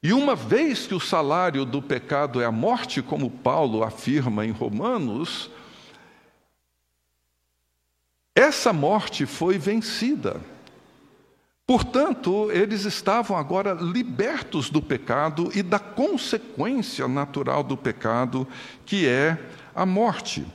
[0.03, 4.53] E uma vez que o salário do pecado é a morte, como Paulo afirma em
[4.53, 5.51] Romanos,
[8.35, 10.41] essa morte foi vencida.
[11.67, 18.47] Portanto, eles estavam agora libertos do pecado e da consequência natural do pecado,
[18.87, 19.37] que é
[19.75, 20.47] a morte.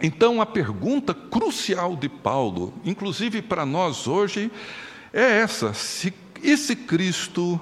[0.00, 4.50] Então, a pergunta crucial de Paulo, inclusive para nós hoje,
[5.12, 6.12] é essa: se
[6.42, 7.60] esse Cristo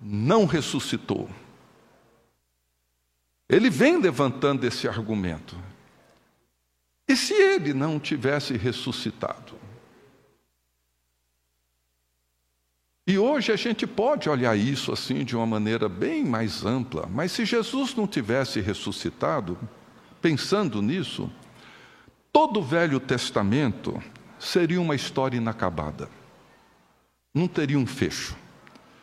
[0.00, 1.28] não ressuscitou.
[3.48, 5.56] Ele vem levantando esse argumento.
[7.08, 9.54] E se ele não tivesse ressuscitado?
[13.06, 17.32] E hoje a gente pode olhar isso assim de uma maneira bem mais ampla, mas
[17.32, 19.58] se Jesus não tivesse ressuscitado,
[20.20, 21.32] pensando nisso,
[22.30, 23.98] todo o Velho Testamento
[24.38, 26.10] seria uma história inacabada,
[27.32, 28.36] não teria um fecho.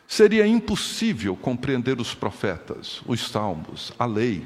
[0.07, 4.45] Seria impossível compreender os profetas, os salmos, a lei.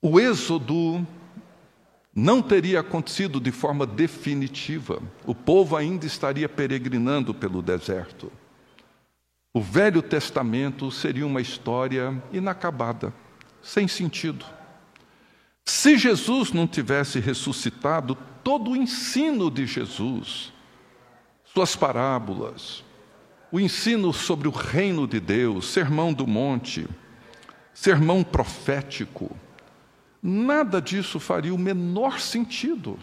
[0.00, 1.06] O êxodo
[2.14, 5.02] não teria acontecido de forma definitiva.
[5.24, 8.32] O povo ainda estaria peregrinando pelo deserto.
[9.54, 13.12] O Velho Testamento seria uma história inacabada,
[13.62, 14.44] sem sentido.
[15.64, 20.52] Se Jesus não tivesse ressuscitado, todo o ensino de Jesus,
[21.44, 22.82] suas parábolas,
[23.52, 26.88] o ensino sobre o reino de Deus, sermão do monte,
[27.74, 29.36] sermão profético,
[30.22, 32.98] nada disso faria o menor sentido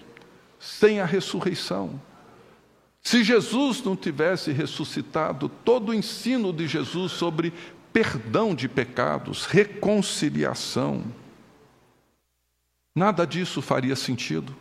[0.60, 2.02] sem a ressurreição.
[3.00, 7.54] Se Jesus não tivesse ressuscitado, todo o ensino de Jesus sobre
[7.94, 11.04] perdão de pecados, reconciliação,
[12.96, 14.56] nada disso faria sentido.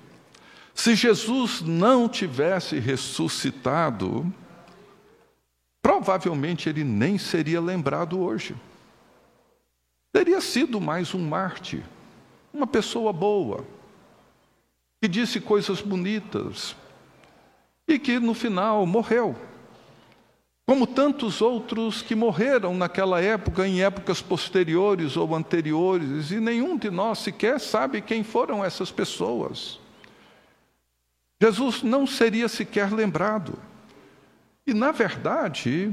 [0.75, 4.33] Se Jesus não tivesse ressuscitado,
[5.83, 8.55] provavelmente ele nem seria lembrado hoje.
[10.13, 11.83] Teria sido mais um Marte,
[12.53, 13.65] uma pessoa boa,
[15.01, 16.75] que disse coisas bonitas
[17.87, 19.37] e que no final morreu.
[20.67, 26.91] Como tantos outros que morreram naquela época, em épocas posteriores ou anteriores, e nenhum de
[26.91, 29.81] nós sequer sabe quem foram essas pessoas.
[31.41, 33.59] Jesus não seria sequer lembrado.
[34.69, 35.91] E, na verdade,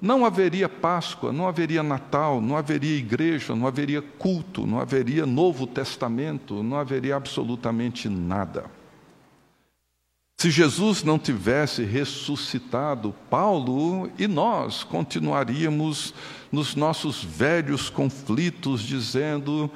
[0.00, 5.66] não haveria Páscoa, não haveria Natal, não haveria igreja, não haveria culto, não haveria Novo
[5.66, 8.64] Testamento, não haveria absolutamente nada.
[10.38, 16.14] Se Jesus não tivesse ressuscitado, Paulo e nós continuaríamos
[16.50, 19.70] nos nossos velhos conflitos, dizendo: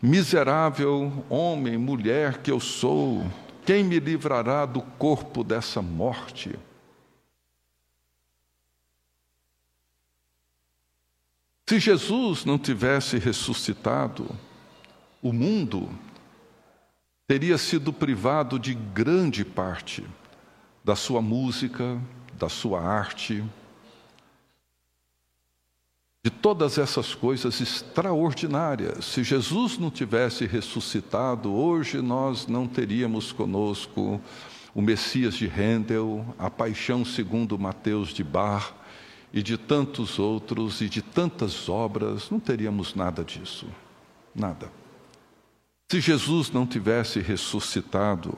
[0.00, 3.22] miserável homem, mulher que eu sou,
[3.66, 6.58] quem me livrará do corpo dessa morte?
[11.68, 14.30] Se Jesus não tivesse ressuscitado,
[15.20, 15.88] o mundo
[17.26, 20.06] teria sido privado de grande parte
[20.84, 22.00] da sua música,
[22.38, 23.44] da sua arte,
[26.24, 29.04] de todas essas coisas extraordinárias.
[29.04, 34.20] Se Jesus não tivesse ressuscitado, hoje nós não teríamos conosco
[34.72, 38.72] o Messias de Handel, a Paixão segundo Mateus de Bar,
[39.36, 43.66] e de tantos outros e de tantas obras, não teríamos nada disso.
[44.34, 44.72] Nada.
[45.92, 48.34] Se Jesus não tivesse ressuscitado,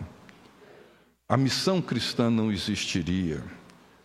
[1.28, 3.44] a missão cristã não existiria,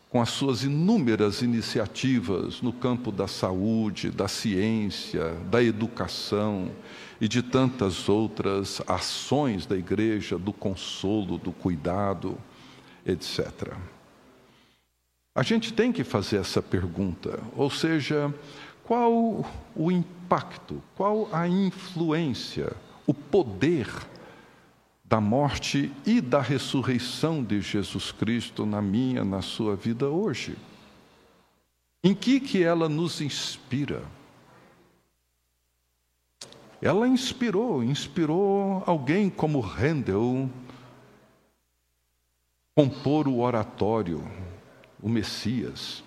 [0.08, 6.70] com as suas inúmeras iniciativas no campo da saúde, da ciência, da educação
[7.20, 12.38] e de tantas outras ações da igreja, do consolo, do cuidado,
[13.04, 13.74] etc.
[15.36, 18.34] A gente tem que fazer essa pergunta, ou seja,
[18.84, 19.44] qual
[19.76, 22.72] o impacto, qual a influência,
[23.08, 23.88] o poder
[25.04, 30.56] da morte e da ressurreição de Jesus Cristo na minha, na sua vida hoje?
[32.04, 34.04] Em que que ela nos inspira?
[36.80, 40.48] Ela inspirou, inspirou alguém como Handel
[42.76, 44.22] compor o oratório
[45.04, 46.02] o Messias.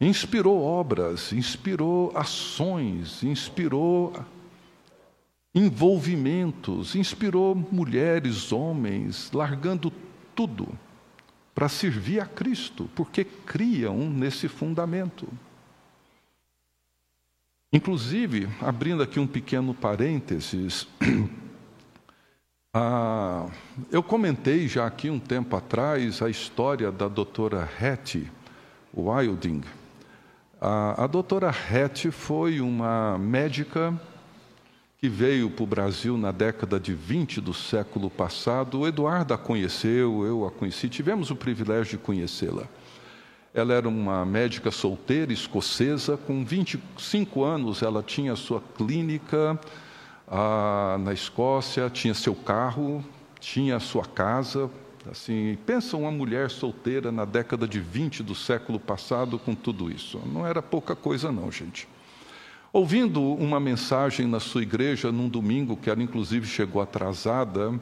[0.00, 4.12] Inspirou obras, inspirou ações, inspirou
[5.54, 9.90] envolvimentos, inspirou mulheres, homens, largando
[10.34, 10.68] tudo
[11.54, 15.26] para servir a Cristo, porque criam nesse fundamento.
[17.72, 20.86] Inclusive, abrindo aqui um pequeno parênteses,
[22.78, 23.46] Ah,
[23.90, 28.30] eu comentei já aqui um tempo atrás a história da doutora Hattie
[28.94, 29.62] Wilding.
[30.60, 33.98] Ah, a doutora Hattie foi uma médica
[34.98, 38.80] que veio para o Brasil na década de 20 do século passado.
[38.80, 42.64] O Eduardo a conheceu, eu a conheci, tivemos o privilégio de conhecê-la.
[43.54, 49.58] Ela era uma médica solteira escocesa, com 25 anos ela tinha sua clínica
[50.28, 53.04] ah, na Escócia, tinha seu carro,
[53.40, 54.70] tinha sua casa.
[55.10, 60.20] Assim, pensa uma mulher solteira na década de 20 do século passado com tudo isso.
[60.26, 61.88] Não era pouca coisa, não, gente.
[62.72, 67.72] Ouvindo uma mensagem na sua igreja num domingo, que ela inclusive chegou atrasada,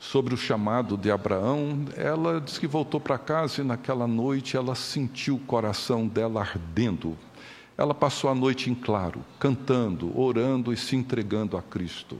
[0.00, 4.74] sobre o chamado de Abraão, ela disse que voltou para casa e naquela noite ela
[4.74, 7.16] sentiu o coração dela ardendo
[7.76, 12.16] ela passou a noite em claro, cantando, orando e se entregando a Cristo.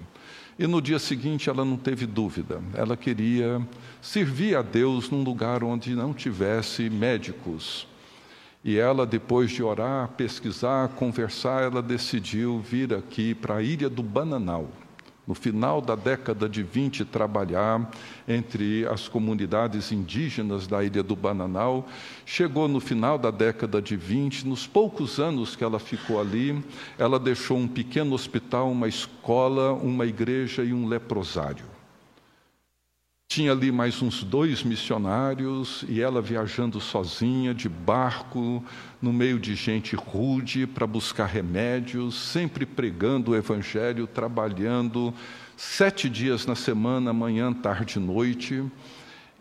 [0.58, 3.60] E no dia seguinte ela não teve dúvida, ela queria
[4.00, 7.86] servir a Deus num lugar onde não tivesse médicos.
[8.64, 14.02] E ela, depois de orar, pesquisar, conversar, ela decidiu vir aqui para a ilha do
[14.02, 14.68] Bananal
[15.26, 17.90] no final da década de 20, trabalhar
[18.28, 21.88] entre as comunidades indígenas da Ilha do Bananal.
[22.26, 26.62] Chegou no final da década de 20, nos poucos anos que ela ficou ali,
[26.98, 31.73] ela deixou um pequeno hospital, uma escola, uma igreja e um leprosário.
[33.34, 38.62] Tinha ali mais uns dois missionários e ela viajando sozinha, de barco,
[39.02, 45.12] no meio de gente rude, para buscar remédios, sempre pregando o Evangelho, trabalhando
[45.56, 48.62] sete dias na semana, manhã, tarde e noite.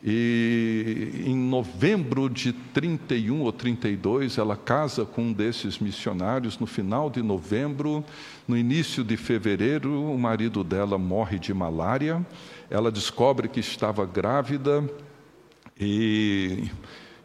[0.03, 6.57] E em novembro de 31 ou 32, ela casa com um desses missionários.
[6.57, 8.03] No final de novembro,
[8.47, 12.25] no início de fevereiro, o marido dela morre de malária.
[12.73, 14.83] Ela descobre que estava grávida
[15.79, 16.71] e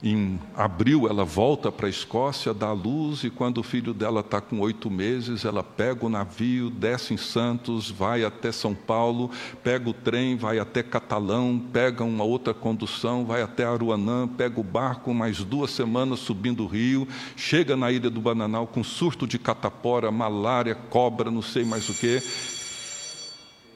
[0.03, 4.43] em abril, ela volta para a Escócia, dá luz, e quando o filho dela está
[4.43, 9.31] com oito meses, ela pega o navio, desce em Santos, vai até São Paulo,
[9.65, 14.63] pega o trem, vai até Catalão, pega uma outra condução, vai até Aruanã, pega o
[14.63, 19.39] barco, mais duas semanas subindo o rio, chega na ilha do Bananal com surto de
[19.39, 22.23] catapora, malária, cobra, não sei mais o que.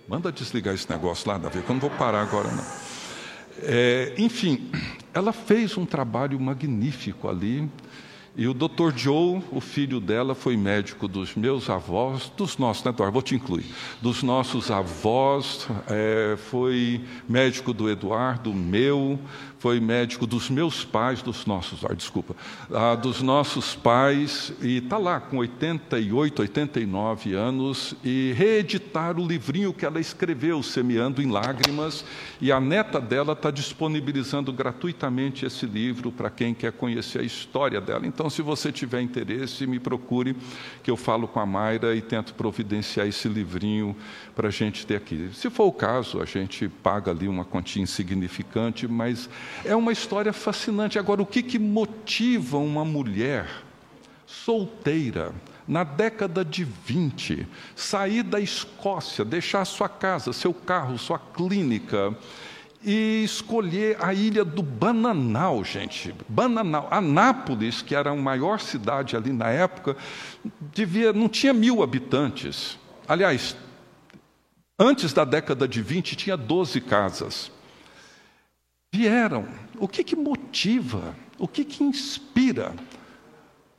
[0.09, 2.65] Manda desligar esse negócio lá, Davi, que eu não vou parar agora, não.
[3.63, 4.71] É, enfim,
[5.15, 7.69] ela fez um trabalho magnífico ali.
[8.35, 8.97] E o Dr.
[8.97, 13.13] Joe, o filho dela, foi médico dos meus avós, dos nossos, né, Eduardo?
[13.13, 13.67] Vou te incluir.
[14.01, 19.19] Dos nossos avós, é, foi médico do Eduardo, meu,
[19.63, 22.35] foi médico dos meus pais, dos nossos, ah, desculpa,
[22.69, 29.73] ah, dos nossos pais, e está lá com 88, 89 anos, e reeditaram o livrinho
[29.73, 32.05] que ela escreveu, Semeando em Lágrimas,
[32.41, 37.81] e a neta dela está disponibilizando gratuitamente esse livro para quem quer conhecer a história
[37.81, 38.05] dela.
[38.05, 40.35] Então, se você tiver interesse, me procure,
[40.83, 43.95] que eu falo com a Mayra e tento providenciar esse livrinho
[44.35, 45.31] para a gente ter aqui.
[45.33, 49.31] Se for o caso, a gente paga ali uma quantia insignificante, mas
[49.65, 50.99] é uma história fascinante.
[50.99, 53.49] Agora, o que, que motiva uma mulher
[54.27, 55.33] solteira,
[55.67, 57.47] na década de 20,
[57.77, 62.17] sair da Escócia, deixar sua casa, seu carro, sua clínica
[62.85, 66.15] e escolher a ilha do Bananal, gente.
[66.29, 66.89] Bananal.
[66.91, 69.97] Anápolis, que era a maior cidade ali na época,
[70.75, 72.77] devia, não tinha mil habitantes.
[73.07, 73.57] Aliás,
[74.79, 77.53] antes da década de 20, tinha 12 casas.
[78.93, 79.49] Vieram.
[79.79, 81.17] O que, que motiva?
[81.39, 82.75] O que, que inspira?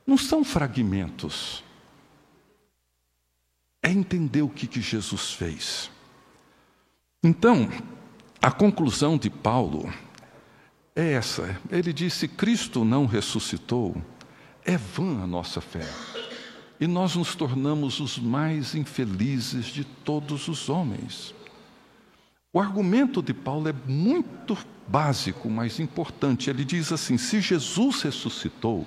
[0.04, 1.62] Não são fragmentos.
[3.80, 5.90] É entender o que, que Jesus fez.
[7.22, 7.68] Então,
[8.42, 9.90] a conclusão de Paulo
[10.96, 11.58] é essa.
[11.70, 13.96] Ele disse: Cristo não ressuscitou,
[14.64, 15.88] é vã a nossa fé.
[16.80, 21.34] E nós nos tornamos os mais infelizes de todos os homens.
[22.52, 24.56] O argumento de Paulo é muito
[24.86, 26.50] básico, mas importante.
[26.50, 28.86] Ele diz assim: se Jesus ressuscitou,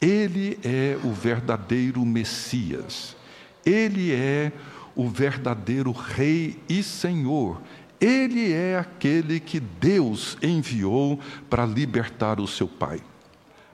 [0.00, 3.16] ele é o verdadeiro Messias,
[3.64, 4.52] ele é
[4.94, 7.60] o verdadeiro Rei e Senhor,
[8.00, 13.00] ele é aquele que Deus enviou para libertar o seu pai.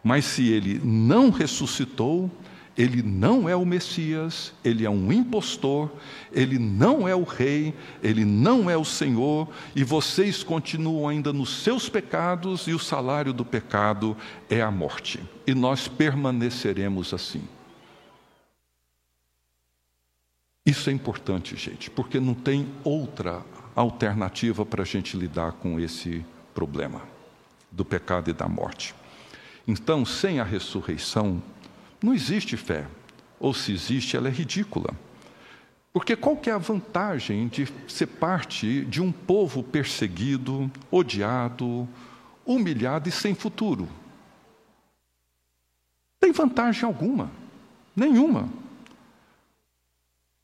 [0.03, 2.31] Mas se ele não ressuscitou,
[2.77, 5.91] ele não é o Messias, ele é um impostor,
[6.33, 7.73] ele não é o rei,
[8.03, 13.33] ele não é o Senhor, e vocês continuam ainda nos seus pecados, e o salário
[13.33, 14.17] do pecado
[14.51, 15.21] é a morte.
[15.47, 17.43] E nós permaneceremos assim.
[20.67, 23.45] Isso é importante, gente, porque não tem outra
[23.77, 27.03] alternativa para a gente lidar com esse problema
[27.71, 28.95] do pecado e da morte.
[29.67, 31.43] Então, sem a ressurreição,
[32.05, 32.87] não existe fé.
[33.41, 34.95] Ou se existe, ela é ridícula.
[35.91, 41.89] Porque qual que é a vantagem de ser parte de um povo perseguido, odiado,
[42.45, 43.89] humilhado e sem futuro?
[46.21, 47.31] Tem vantagem alguma?
[47.97, 48.51] Nenhuma.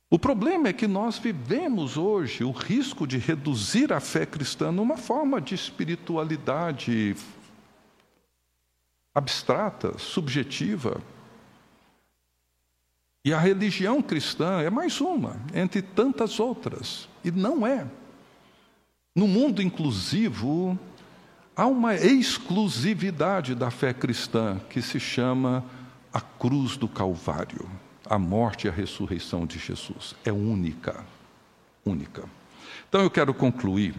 [0.08, 4.96] O problema é que nós vivemos hoje o risco de reduzir a fé cristã numa
[4.96, 7.14] forma de espiritualidade
[9.14, 11.00] abstrata, subjetiva.
[13.24, 17.08] E a religião cristã é mais uma, entre tantas outras.
[17.24, 17.86] E não é.
[19.14, 20.78] No mundo inclusivo,
[21.54, 25.64] há uma exclusividade da fé cristã que se chama
[26.12, 27.68] a cruz do Calvário
[28.10, 30.16] a morte e a ressurreição de Jesus.
[30.24, 31.06] É única.
[31.86, 32.24] Única.
[32.88, 33.94] Então eu quero concluir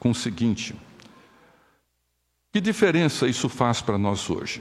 [0.00, 0.74] com o seguinte:
[2.52, 4.60] que diferença isso faz para nós hoje?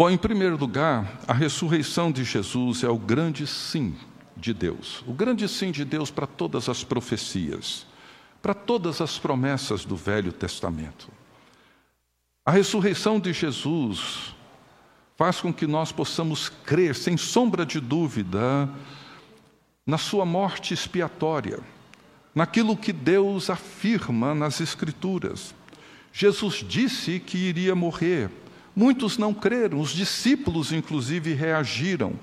[0.00, 3.94] Bom, em primeiro lugar, a ressurreição de Jesus é o grande sim
[4.34, 5.04] de Deus.
[5.06, 7.86] O grande sim de Deus para todas as profecias,
[8.40, 11.10] para todas as promessas do Velho Testamento.
[12.46, 14.34] A ressurreição de Jesus
[15.18, 18.70] faz com que nós possamos crer, sem sombra de dúvida,
[19.84, 21.60] na Sua morte expiatória,
[22.34, 25.54] naquilo que Deus afirma nas Escrituras.
[26.10, 28.30] Jesus disse que iria morrer.
[28.74, 32.14] Muitos não creram, os discípulos, inclusive, reagiram.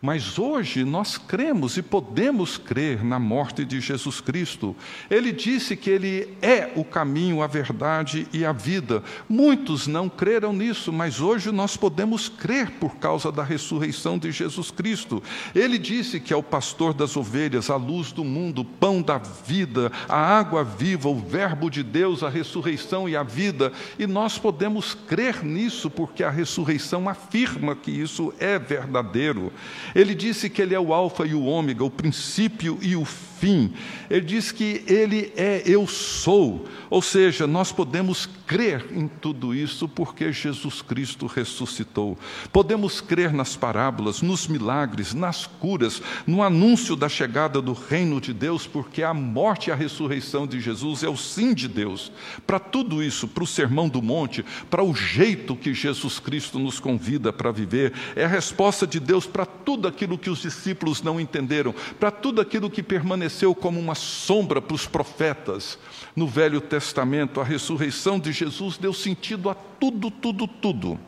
[0.00, 4.76] Mas hoje nós cremos e podemos crer na morte de Jesus Cristo.
[5.10, 9.02] Ele disse que ele é o caminho, a verdade e a vida.
[9.28, 14.70] Muitos não creram nisso, mas hoje nós podemos crer por causa da ressurreição de Jesus
[14.70, 15.22] Cristo.
[15.54, 19.18] Ele disse que é o pastor das ovelhas, a luz do mundo, o pão da
[19.18, 23.72] vida, a água viva, o Verbo de Deus, a ressurreição e a vida.
[23.98, 29.52] E nós podemos crer nisso porque a ressurreição afirma que isso é verdadeiro.
[29.94, 33.25] Ele disse que ele é o Alfa e o Ômega, o princípio e o fim.
[34.08, 36.66] Ele diz que ele é eu sou.
[36.88, 42.16] Ou seja, nós podemos crer em tudo isso porque Jesus Cristo ressuscitou.
[42.52, 48.32] Podemos crer nas parábolas, nos milagres, nas curas, no anúncio da chegada do reino de
[48.32, 52.12] Deus, porque a morte e a ressurreição de Jesus é o sim de Deus.
[52.46, 56.78] Para tudo isso, para o sermão do monte, para o jeito que Jesus Cristo nos
[56.78, 61.20] convida para viver, é a resposta de Deus para tudo aquilo que os discípulos não
[61.20, 65.78] entenderam, para tudo aquilo que permaneceu como uma sombra para os profetas
[66.14, 67.40] no Velho Testamento.
[67.40, 70.98] A ressurreição de Jesus deu sentido a tudo, tudo, tudo.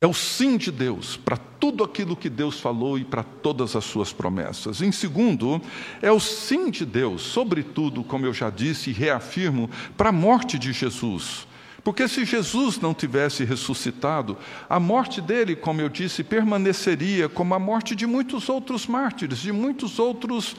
[0.00, 3.84] É o sim de Deus para tudo aquilo que Deus falou e para todas as
[3.84, 4.82] suas promessas.
[4.82, 5.62] Em segundo,
[6.02, 10.58] é o sim de Deus, sobretudo, como eu já disse e reafirmo, para a morte
[10.58, 11.46] de Jesus.
[11.84, 14.36] Porque se Jesus não tivesse ressuscitado,
[14.68, 19.52] a morte dele, como eu disse, permaneceria como a morte de muitos outros mártires, de
[19.52, 20.56] muitos outros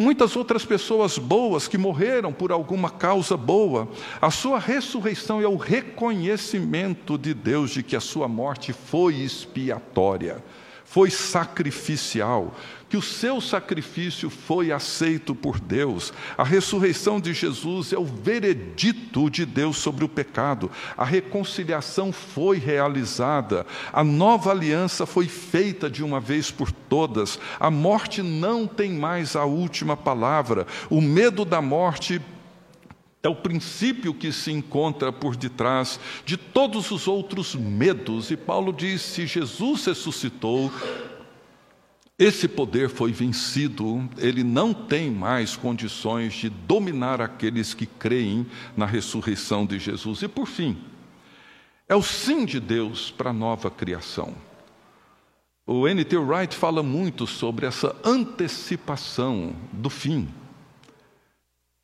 [0.00, 3.86] muitas outras pessoas boas que morreram por alguma causa boa.
[4.20, 10.42] A sua ressurreição é o reconhecimento de Deus de que a sua morte foi expiatória.
[10.90, 12.52] Foi sacrificial,
[12.88, 16.12] que o seu sacrifício foi aceito por Deus.
[16.36, 20.68] A ressurreição de Jesus é o veredito de Deus sobre o pecado.
[20.96, 23.64] A reconciliação foi realizada.
[23.92, 27.38] A nova aliança foi feita de uma vez por todas.
[27.60, 30.66] A morte não tem mais a última palavra.
[30.90, 32.20] O medo da morte
[33.22, 38.30] é o princípio que se encontra por detrás de todos os outros medos.
[38.30, 40.72] E Paulo diz: se Jesus ressuscitou,
[42.18, 48.46] esse poder foi vencido, ele não tem mais condições de dominar aqueles que creem
[48.76, 50.22] na ressurreição de Jesus.
[50.22, 50.76] E por fim,
[51.88, 54.34] é o sim de Deus para a nova criação.
[55.66, 56.16] O N.T.
[56.16, 60.28] Wright fala muito sobre essa antecipação do fim.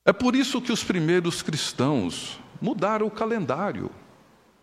[0.07, 3.91] É por isso que os primeiros cristãos mudaram o calendário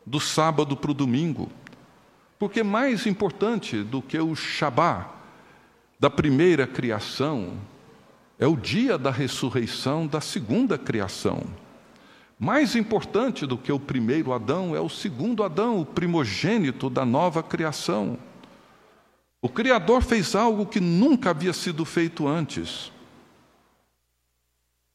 [0.06, 1.52] do sábado para o domingo,
[2.40, 5.12] porque mais importante do que o Shabá
[6.00, 7.58] da primeira criação
[8.40, 11.44] é o dia da ressurreição da segunda criação.
[12.40, 17.44] Mais importante do que o primeiro Adão é o segundo Adão, o primogênito da nova
[17.44, 18.18] criação.
[19.42, 22.93] O Criador fez algo que nunca havia sido feito antes.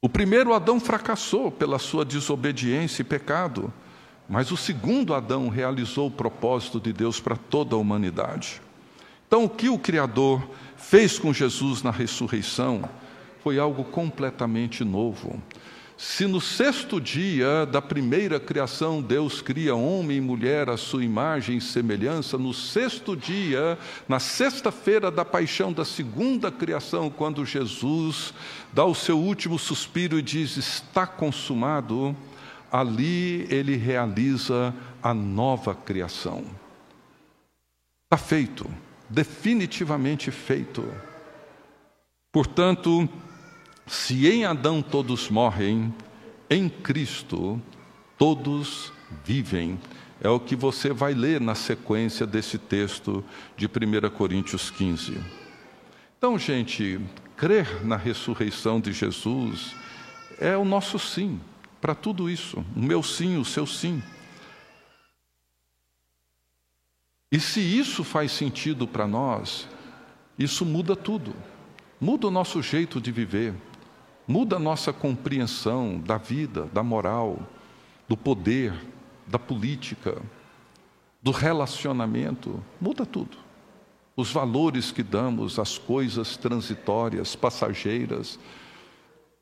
[0.01, 3.73] O primeiro Adão fracassou pela sua desobediência e pecado,
[4.29, 8.63] mas o segundo Adão realizou o propósito de Deus para toda a humanidade.
[9.27, 12.89] Então, o que o Criador fez com Jesus na ressurreição
[13.43, 15.43] foi algo completamente novo.
[15.99, 21.57] Se no sexto dia da primeira criação Deus cria homem e mulher à sua imagem
[21.57, 23.77] e semelhança, no sexto dia,
[24.07, 28.33] na sexta-feira da paixão da segunda criação, quando Jesus
[28.73, 32.15] dá o seu último suspiro e diz: Está consumado,
[32.71, 34.73] ali ele realiza
[35.03, 36.45] a nova criação.
[38.05, 38.71] Está feito,
[39.11, 40.89] definitivamente feito.
[42.31, 43.09] Portanto,
[43.89, 45.93] se em Adão todos morrem,
[46.51, 47.61] em Cristo
[48.19, 48.93] todos
[49.25, 49.79] vivem.
[50.21, 53.25] É o que você vai ler na sequência desse texto
[53.57, 55.19] de 1 Coríntios 15.
[56.19, 57.01] Então, gente,
[57.37, 59.75] crer na ressurreição de Jesus
[60.39, 61.41] é o nosso sim
[61.81, 62.65] para tudo isso.
[62.77, 64.03] O meu sim, o seu sim.
[67.31, 69.69] E se isso faz sentido para nós,
[70.39, 71.35] isso muda tudo.
[72.01, 73.55] Muda o nosso jeito de viver
[74.29, 77.39] muda a nossa compreensão da vida, da moral,
[78.07, 78.75] do poder,
[79.27, 80.21] da política,
[81.23, 83.39] do relacionamento, muda tudo.
[84.15, 88.39] Os valores que damos às coisas transitórias, passageiras,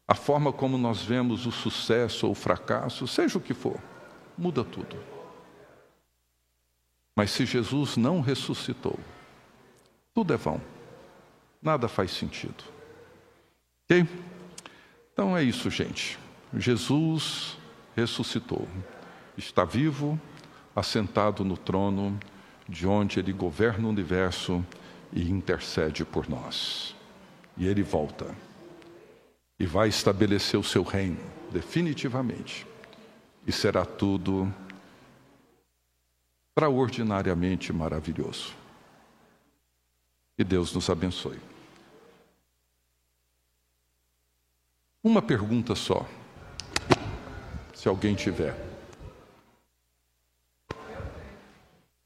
[0.07, 3.81] a forma como nós vemos o sucesso ou o fracasso, seja o que for,
[4.39, 4.97] muda tudo.
[7.17, 9.01] Mas se Jesus não ressuscitou,
[10.15, 10.61] tudo é vão,
[11.61, 12.63] nada faz sentido.
[13.85, 14.07] Ok?
[15.17, 16.19] Então é isso, gente.
[16.53, 17.57] Jesus
[17.97, 18.69] ressuscitou,
[19.35, 20.21] está vivo,
[20.75, 22.21] assentado no trono,
[22.69, 24.63] de onde ele governa o universo
[25.11, 26.95] e intercede por nós.
[27.57, 28.27] E ele volta
[29.59, 31.17] e vai estabelecer o seu reino
[31.51, 32.67] definitivamente.
[33.47, 34.53] E será tudo
[36.51, 38.53] extraordinariamente maravilhoso.
[40.37, 41.56] Que Deus nos abençoe.
[45.07, 46.05] Uma pergunta só,
[47.73, 48.57] se alguém tiver.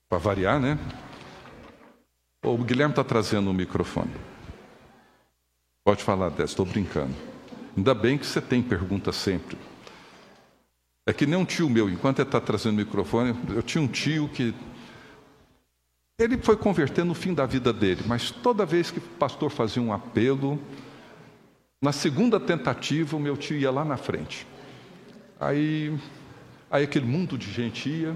[0.06, 0.78] Para variar, né?
[2.44, 4.12] o Guilherme está trazendo o microfone.
[5.82, 7.14] Pode falar dessa, estou brincando.
[7.74, 9.56] Ainda bem que você tem pergunta sempre.
[11.06, 13.88] É que nem um tio meu, enquanto ele está trazendo o microfone, eu tinha um
[13.88, 14.54] tio que.
[16.18, 19.82] Ele foi converter no fim da vida dele, mas toda vez que o pastor fazia
[19.82, 20.60] um apelo,
[21.82, 24.46] na segunda tentativa, o meu tio ia lá na frente.
[25.40, 25.98] Aí,
[26.70, 28.14] aí aquele mundo de gente ia.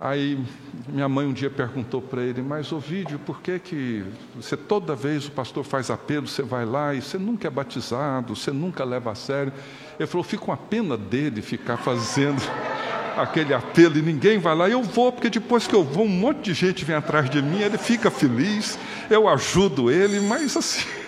[0.00, 0.42] Aí
[0.88, 4.02] minha mãe um dia perguntou para ele, mas Ovídio, por que que
[4.34, 8.34] você toda vez o pastor faz apelo, você vai lá e você nunca é batizado,
[8.34, 9.52] você nunca leva a sério?
[9.98, 12.40] Ele falou, fico com a pena dele ficar fazendo
[13.14, 14.70] aquele apelo e ninguém vai lá.
[14.70, 17.60] Eu vou, porque depois que eu vou, um monte de gente vem atrás de mim,
[17.60, 18.78] ele fica feliz,
[19.10, 20.99] eu ajudo ele, mas assim...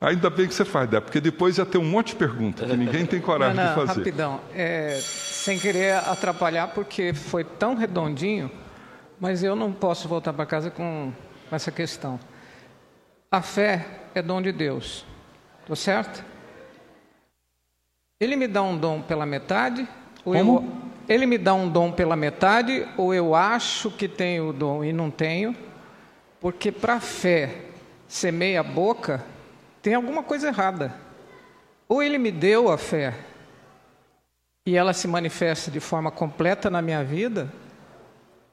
[0.00, 2.76] Ainda bem que você faz, Débora, porque depois ia ter um monte de perguntas que
[2.76, 4.00] ninguém tem coragem não, não, de fazer.
[4.00, 8.48] Rapidão, é, sem querer atrapalhar, porque foi tão redondinho,
[9.18, 11.12] mas eu não posso voltar para casa com
[11.50, 12.20] essa questão.
[13.28, 15.04] A fé é dom de Deus,
[15.66, 16.24] tô certo?
[18.20, 19.86] Ele me dá um dom pela metade,
[20.24, 20.64] ou eu,
[21.08, 24.92] ele me dá um dom pela metade, ou eu acho que tenho o dom e
[24.92, 25.56] não tenho,
[26.40, 27.64] Porque para a fé
[28.06, 29.24] ser meia boca,
[29.82, 30.94] tem alguma coisa errada.
[31.88, 33.14] Ou ele me deu a fé
[34.66, 37.50] e ela se manifesta de forma completa na minha vida,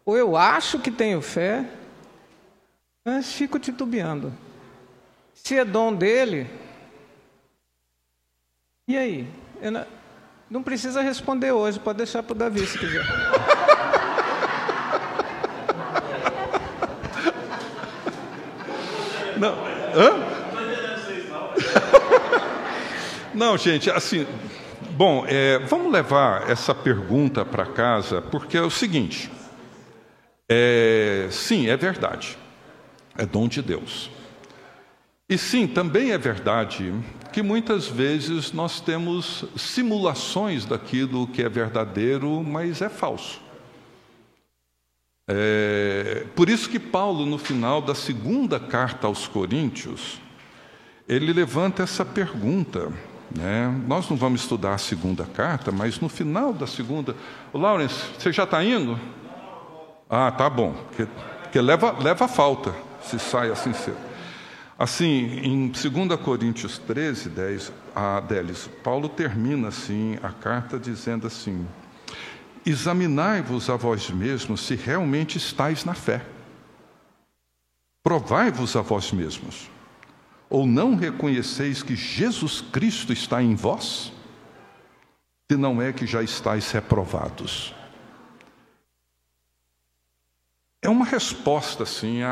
[0.05, 1.65] ou eu acho que tenho fé,
[3.03, 4.31] mas fico titubeando.
[5.33, 6.49] Se é dom dele,
[8.87, 9.27] e aí?
[9.61, 9.85] Não,
[10.49, 13.03] não, precisa responder hoje, pode deixar para o Davi se quiser.
[19.37, 19.53] Não.
[19.93, 20.34] Hã?
[23.35, 24.25] Não, gente, assim,
[24.91, 29.29] bom, é, vamos levar essa pergunta para casa, porque é o seguinte:
[30.49, 32.37] é, sim, é verdade,
[33.17, 34.09] é dom de Deus.
[35.27, 36.93] E sim, também é verdade
[37.33, 43.41] que muitas vezes nós temos simulações daquilo que é verdadeiro, mas é falso.
[45.27, 50.21] É, por isso que Paulo, no final da segunda carta aos Coríntios,
[51.07, 52.93] ele levanta essa pergunta.
[53.33, 53.73] Né?
[53.87, 57.15] Nós não vamos estudar a segunda carta, mas no final da segunda.
[57.53, 58.99] Ô, Lawrence, você já está indo?
[60.09, 60.73] Ah, tá bom.
[60.73, 61.05] Porque,
[61.43, 63.97] porque leva, leva a falta se sai assim cedo.
[64.77, 71.65] Assim, em 2 Coríntios 13, 10, a Délis, Paulo termina assim a carta dizendo assim:
[72.65, 76.25] Examinai-vos a vós mesmos se realmente estáis na fé.
[78.03, 79.69] Provai-vos a vós mesmos.
[80.55, 84.13] Ou não reconheceis que Jesus Cristo está em vós?
[85.51, 87.75] Se não é que já estáis reprovados.
[90.81, 92.29] É uma resposta, sim, a,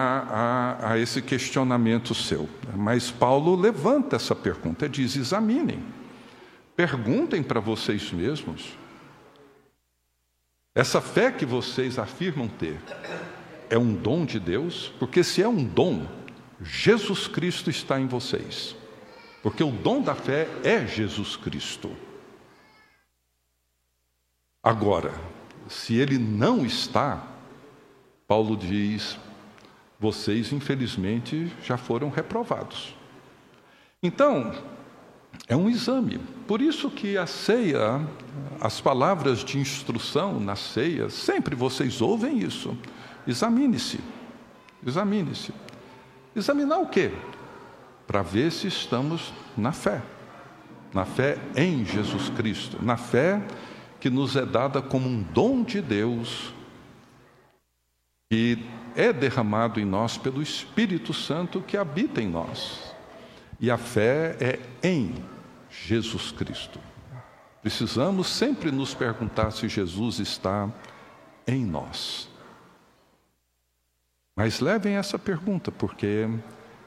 [0.80, 2.48] a, a esse questionamento seu.
[2.74, 5.84] Mas Paulo levanta essa pergunta, diz: examinem,
[6.78, 8.78] perguntem para vocês mesmos
[10.74, 12.80] essa fé que vocês afirmam ter
[13.70, 14.94] é um dom de Deus?
[14.98, 16.08] Porque se é um dom,
[16.64, 18.76] Jesus Cristo está em vocês.
[19.42, 21.92] Porque o dom da fé é Jesus Cristo.
[24.64, 25.14] Agora,
[25.68, 27.22] se ele não está,
[28.26, 29.18] Paulo diz:
[30.00, 32.96] vocês infelizmente já foram reprovados.
[34.02, 34.56] Então,
[35.48, 36.20] é um exame.
[36.48, 38.08] Por isso que a ceia,
[38.62, 42.78] as palavras de instrução na ceia, sempre vocês ouvem isso.
[43.28, 44.00] Examine-se.
[44.86, 45.54] Examine-se.
[46.36, 47.12] Examinar o quê?
[48.08, 50.02] Para ver se estamos na fé.
[50.94, 53.42] Na fé em Jesus Cristo, na fé
[54.00, 56.54] que nos é dada como um dom de Deus,
[58.30, 58.60] que
[58.96, 62.94] é derramado em nós pelo Espírito Santo que habita em nós.
[63.60, 65.16] E a fé é em
[65.70, 66.80] Jesus Cristo.
[67.62, 70.70] Precisamos sempre nos perguntar se Jesus está
[71.48, 72.28] em nós.
[74.36, 76.28] Mas levem essa pergunta, porque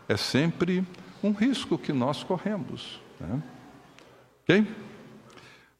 [0.09, 0.85] é sempre
[1.23, 3.01] um risco que nós corremos.
[3.21, 3.43] Né?
[4.43, 4.67] Ok?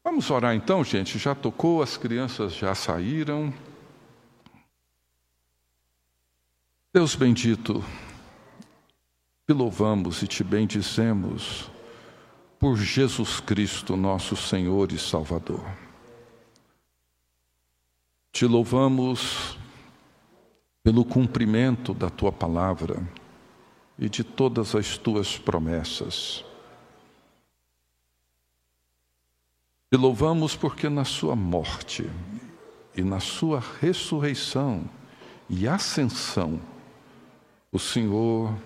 [0.03, 1.19] Vamos orar então, gente.
[1.19, 3.53] Já tocou, as crianças já saíram.
[6.93, 7.83] Deus bendito,
[9.45, 11.69] te louvamos e te bendizemos
[12.57, 15.63] por Jesus Cristo, nosso Senhor e Salvador.
[18.31, 19.59] Te louvamos
[20.87, 23.05] pelo cumprimento da tua palavra
[23.99, 26.45] e de todas as tuas promessas.
[29.91, 32.09] Te louvamos porque na sua morte
[32.95, 34.89] e na sua ressurreição
[35.49, 36.57] e ascensão,
[37.69, 38.57] o Senhor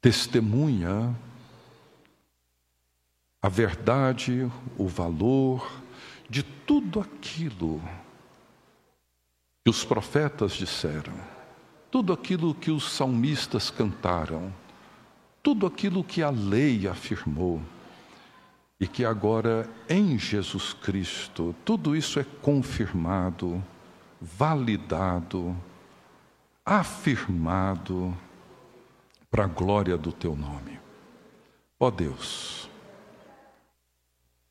[0.00, 1.16] testemunha
[3.40, 5.70] a verdade, o valor
[6.28, 7.80] de tudo aquilo
[9.68, 11.12] que os profetas disseram,
[11.90, 14.50] tudo aquilo que os salmistas cantaram,
[15.42, 17.60] tudo aquilo que a lei afirmou,
[18.80, 23.62] e que agora em Jesus Cristo tudo isso é confirmado,
[24.18, 25.54] validado,
[26.64, 28.16] afirmado
[29.30, 30.80] para a glória do teu nome.
[31.78, 32.70] Ó Deus,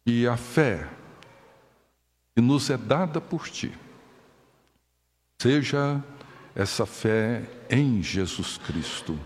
[0.06, 0.88] e a fé
[2.36, 3.74] que nos é dada por ti,
[5.40, 6.04] seja
[6.56, 9.20] essa fé em Jesus Cristo,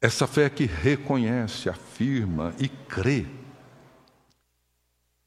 [0.00, 3.26] essa fé que reconhece, afirma e crê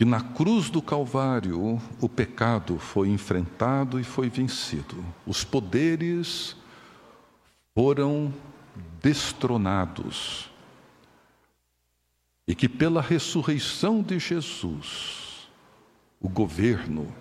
[0.01, 6.55] que na cruz do Calvário o pecado foi enfrentado e foi vencido, os poderes
[7.75, 8.33] foram
[8.99, 10.49] destronados.
[12.47, 15.47] E que pela ressurreição de Jesus,
[16.19, 17.13] o governo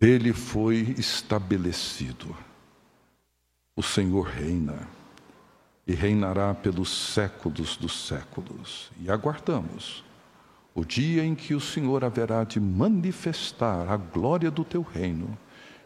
[0.00, 2.36] Ele foi estabelecido.
[3.74, 4.86] O Senhor reina
[5.86, 8.90] e reinará pelos séculos dos séculos.
[9.00, 10.04] E aguardamos
[10.74, 15.36] o dia em que o Senhor haverá de manifestar a glória do teu reino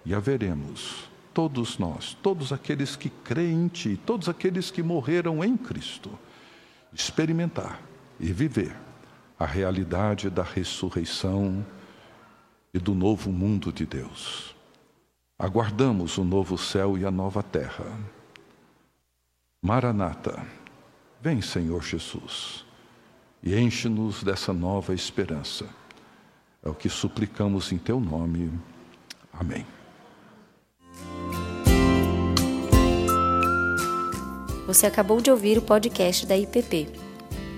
[0.05, 5.57] e haveremos todos nós, todos aqueles que creem em ti, todos aqueles que morreram em
[5.57, 6.11] Cristo,
[6.93, 7.81] experimentar
[8.19, 8.75] e viver
[9.39, 11.65] a realidade da ressurreição
[12.73, 14.55] e do novo mundo de Deus.
[15.39, 17.99] Aguardamos o novo céu e a nova terra.
[19.63, 20.47] Maranata,
[21.21, 22.65] vem, Senhor Jesus,
[23.43, 25.67] e enche-nos dessa nova esperança.
[26.63, 28.53] É o que suplicamos em teu nome.
[29.33, 29.67] Amém.
[34.67, 37.10] Você acabou de ouvir o podcast da IPP.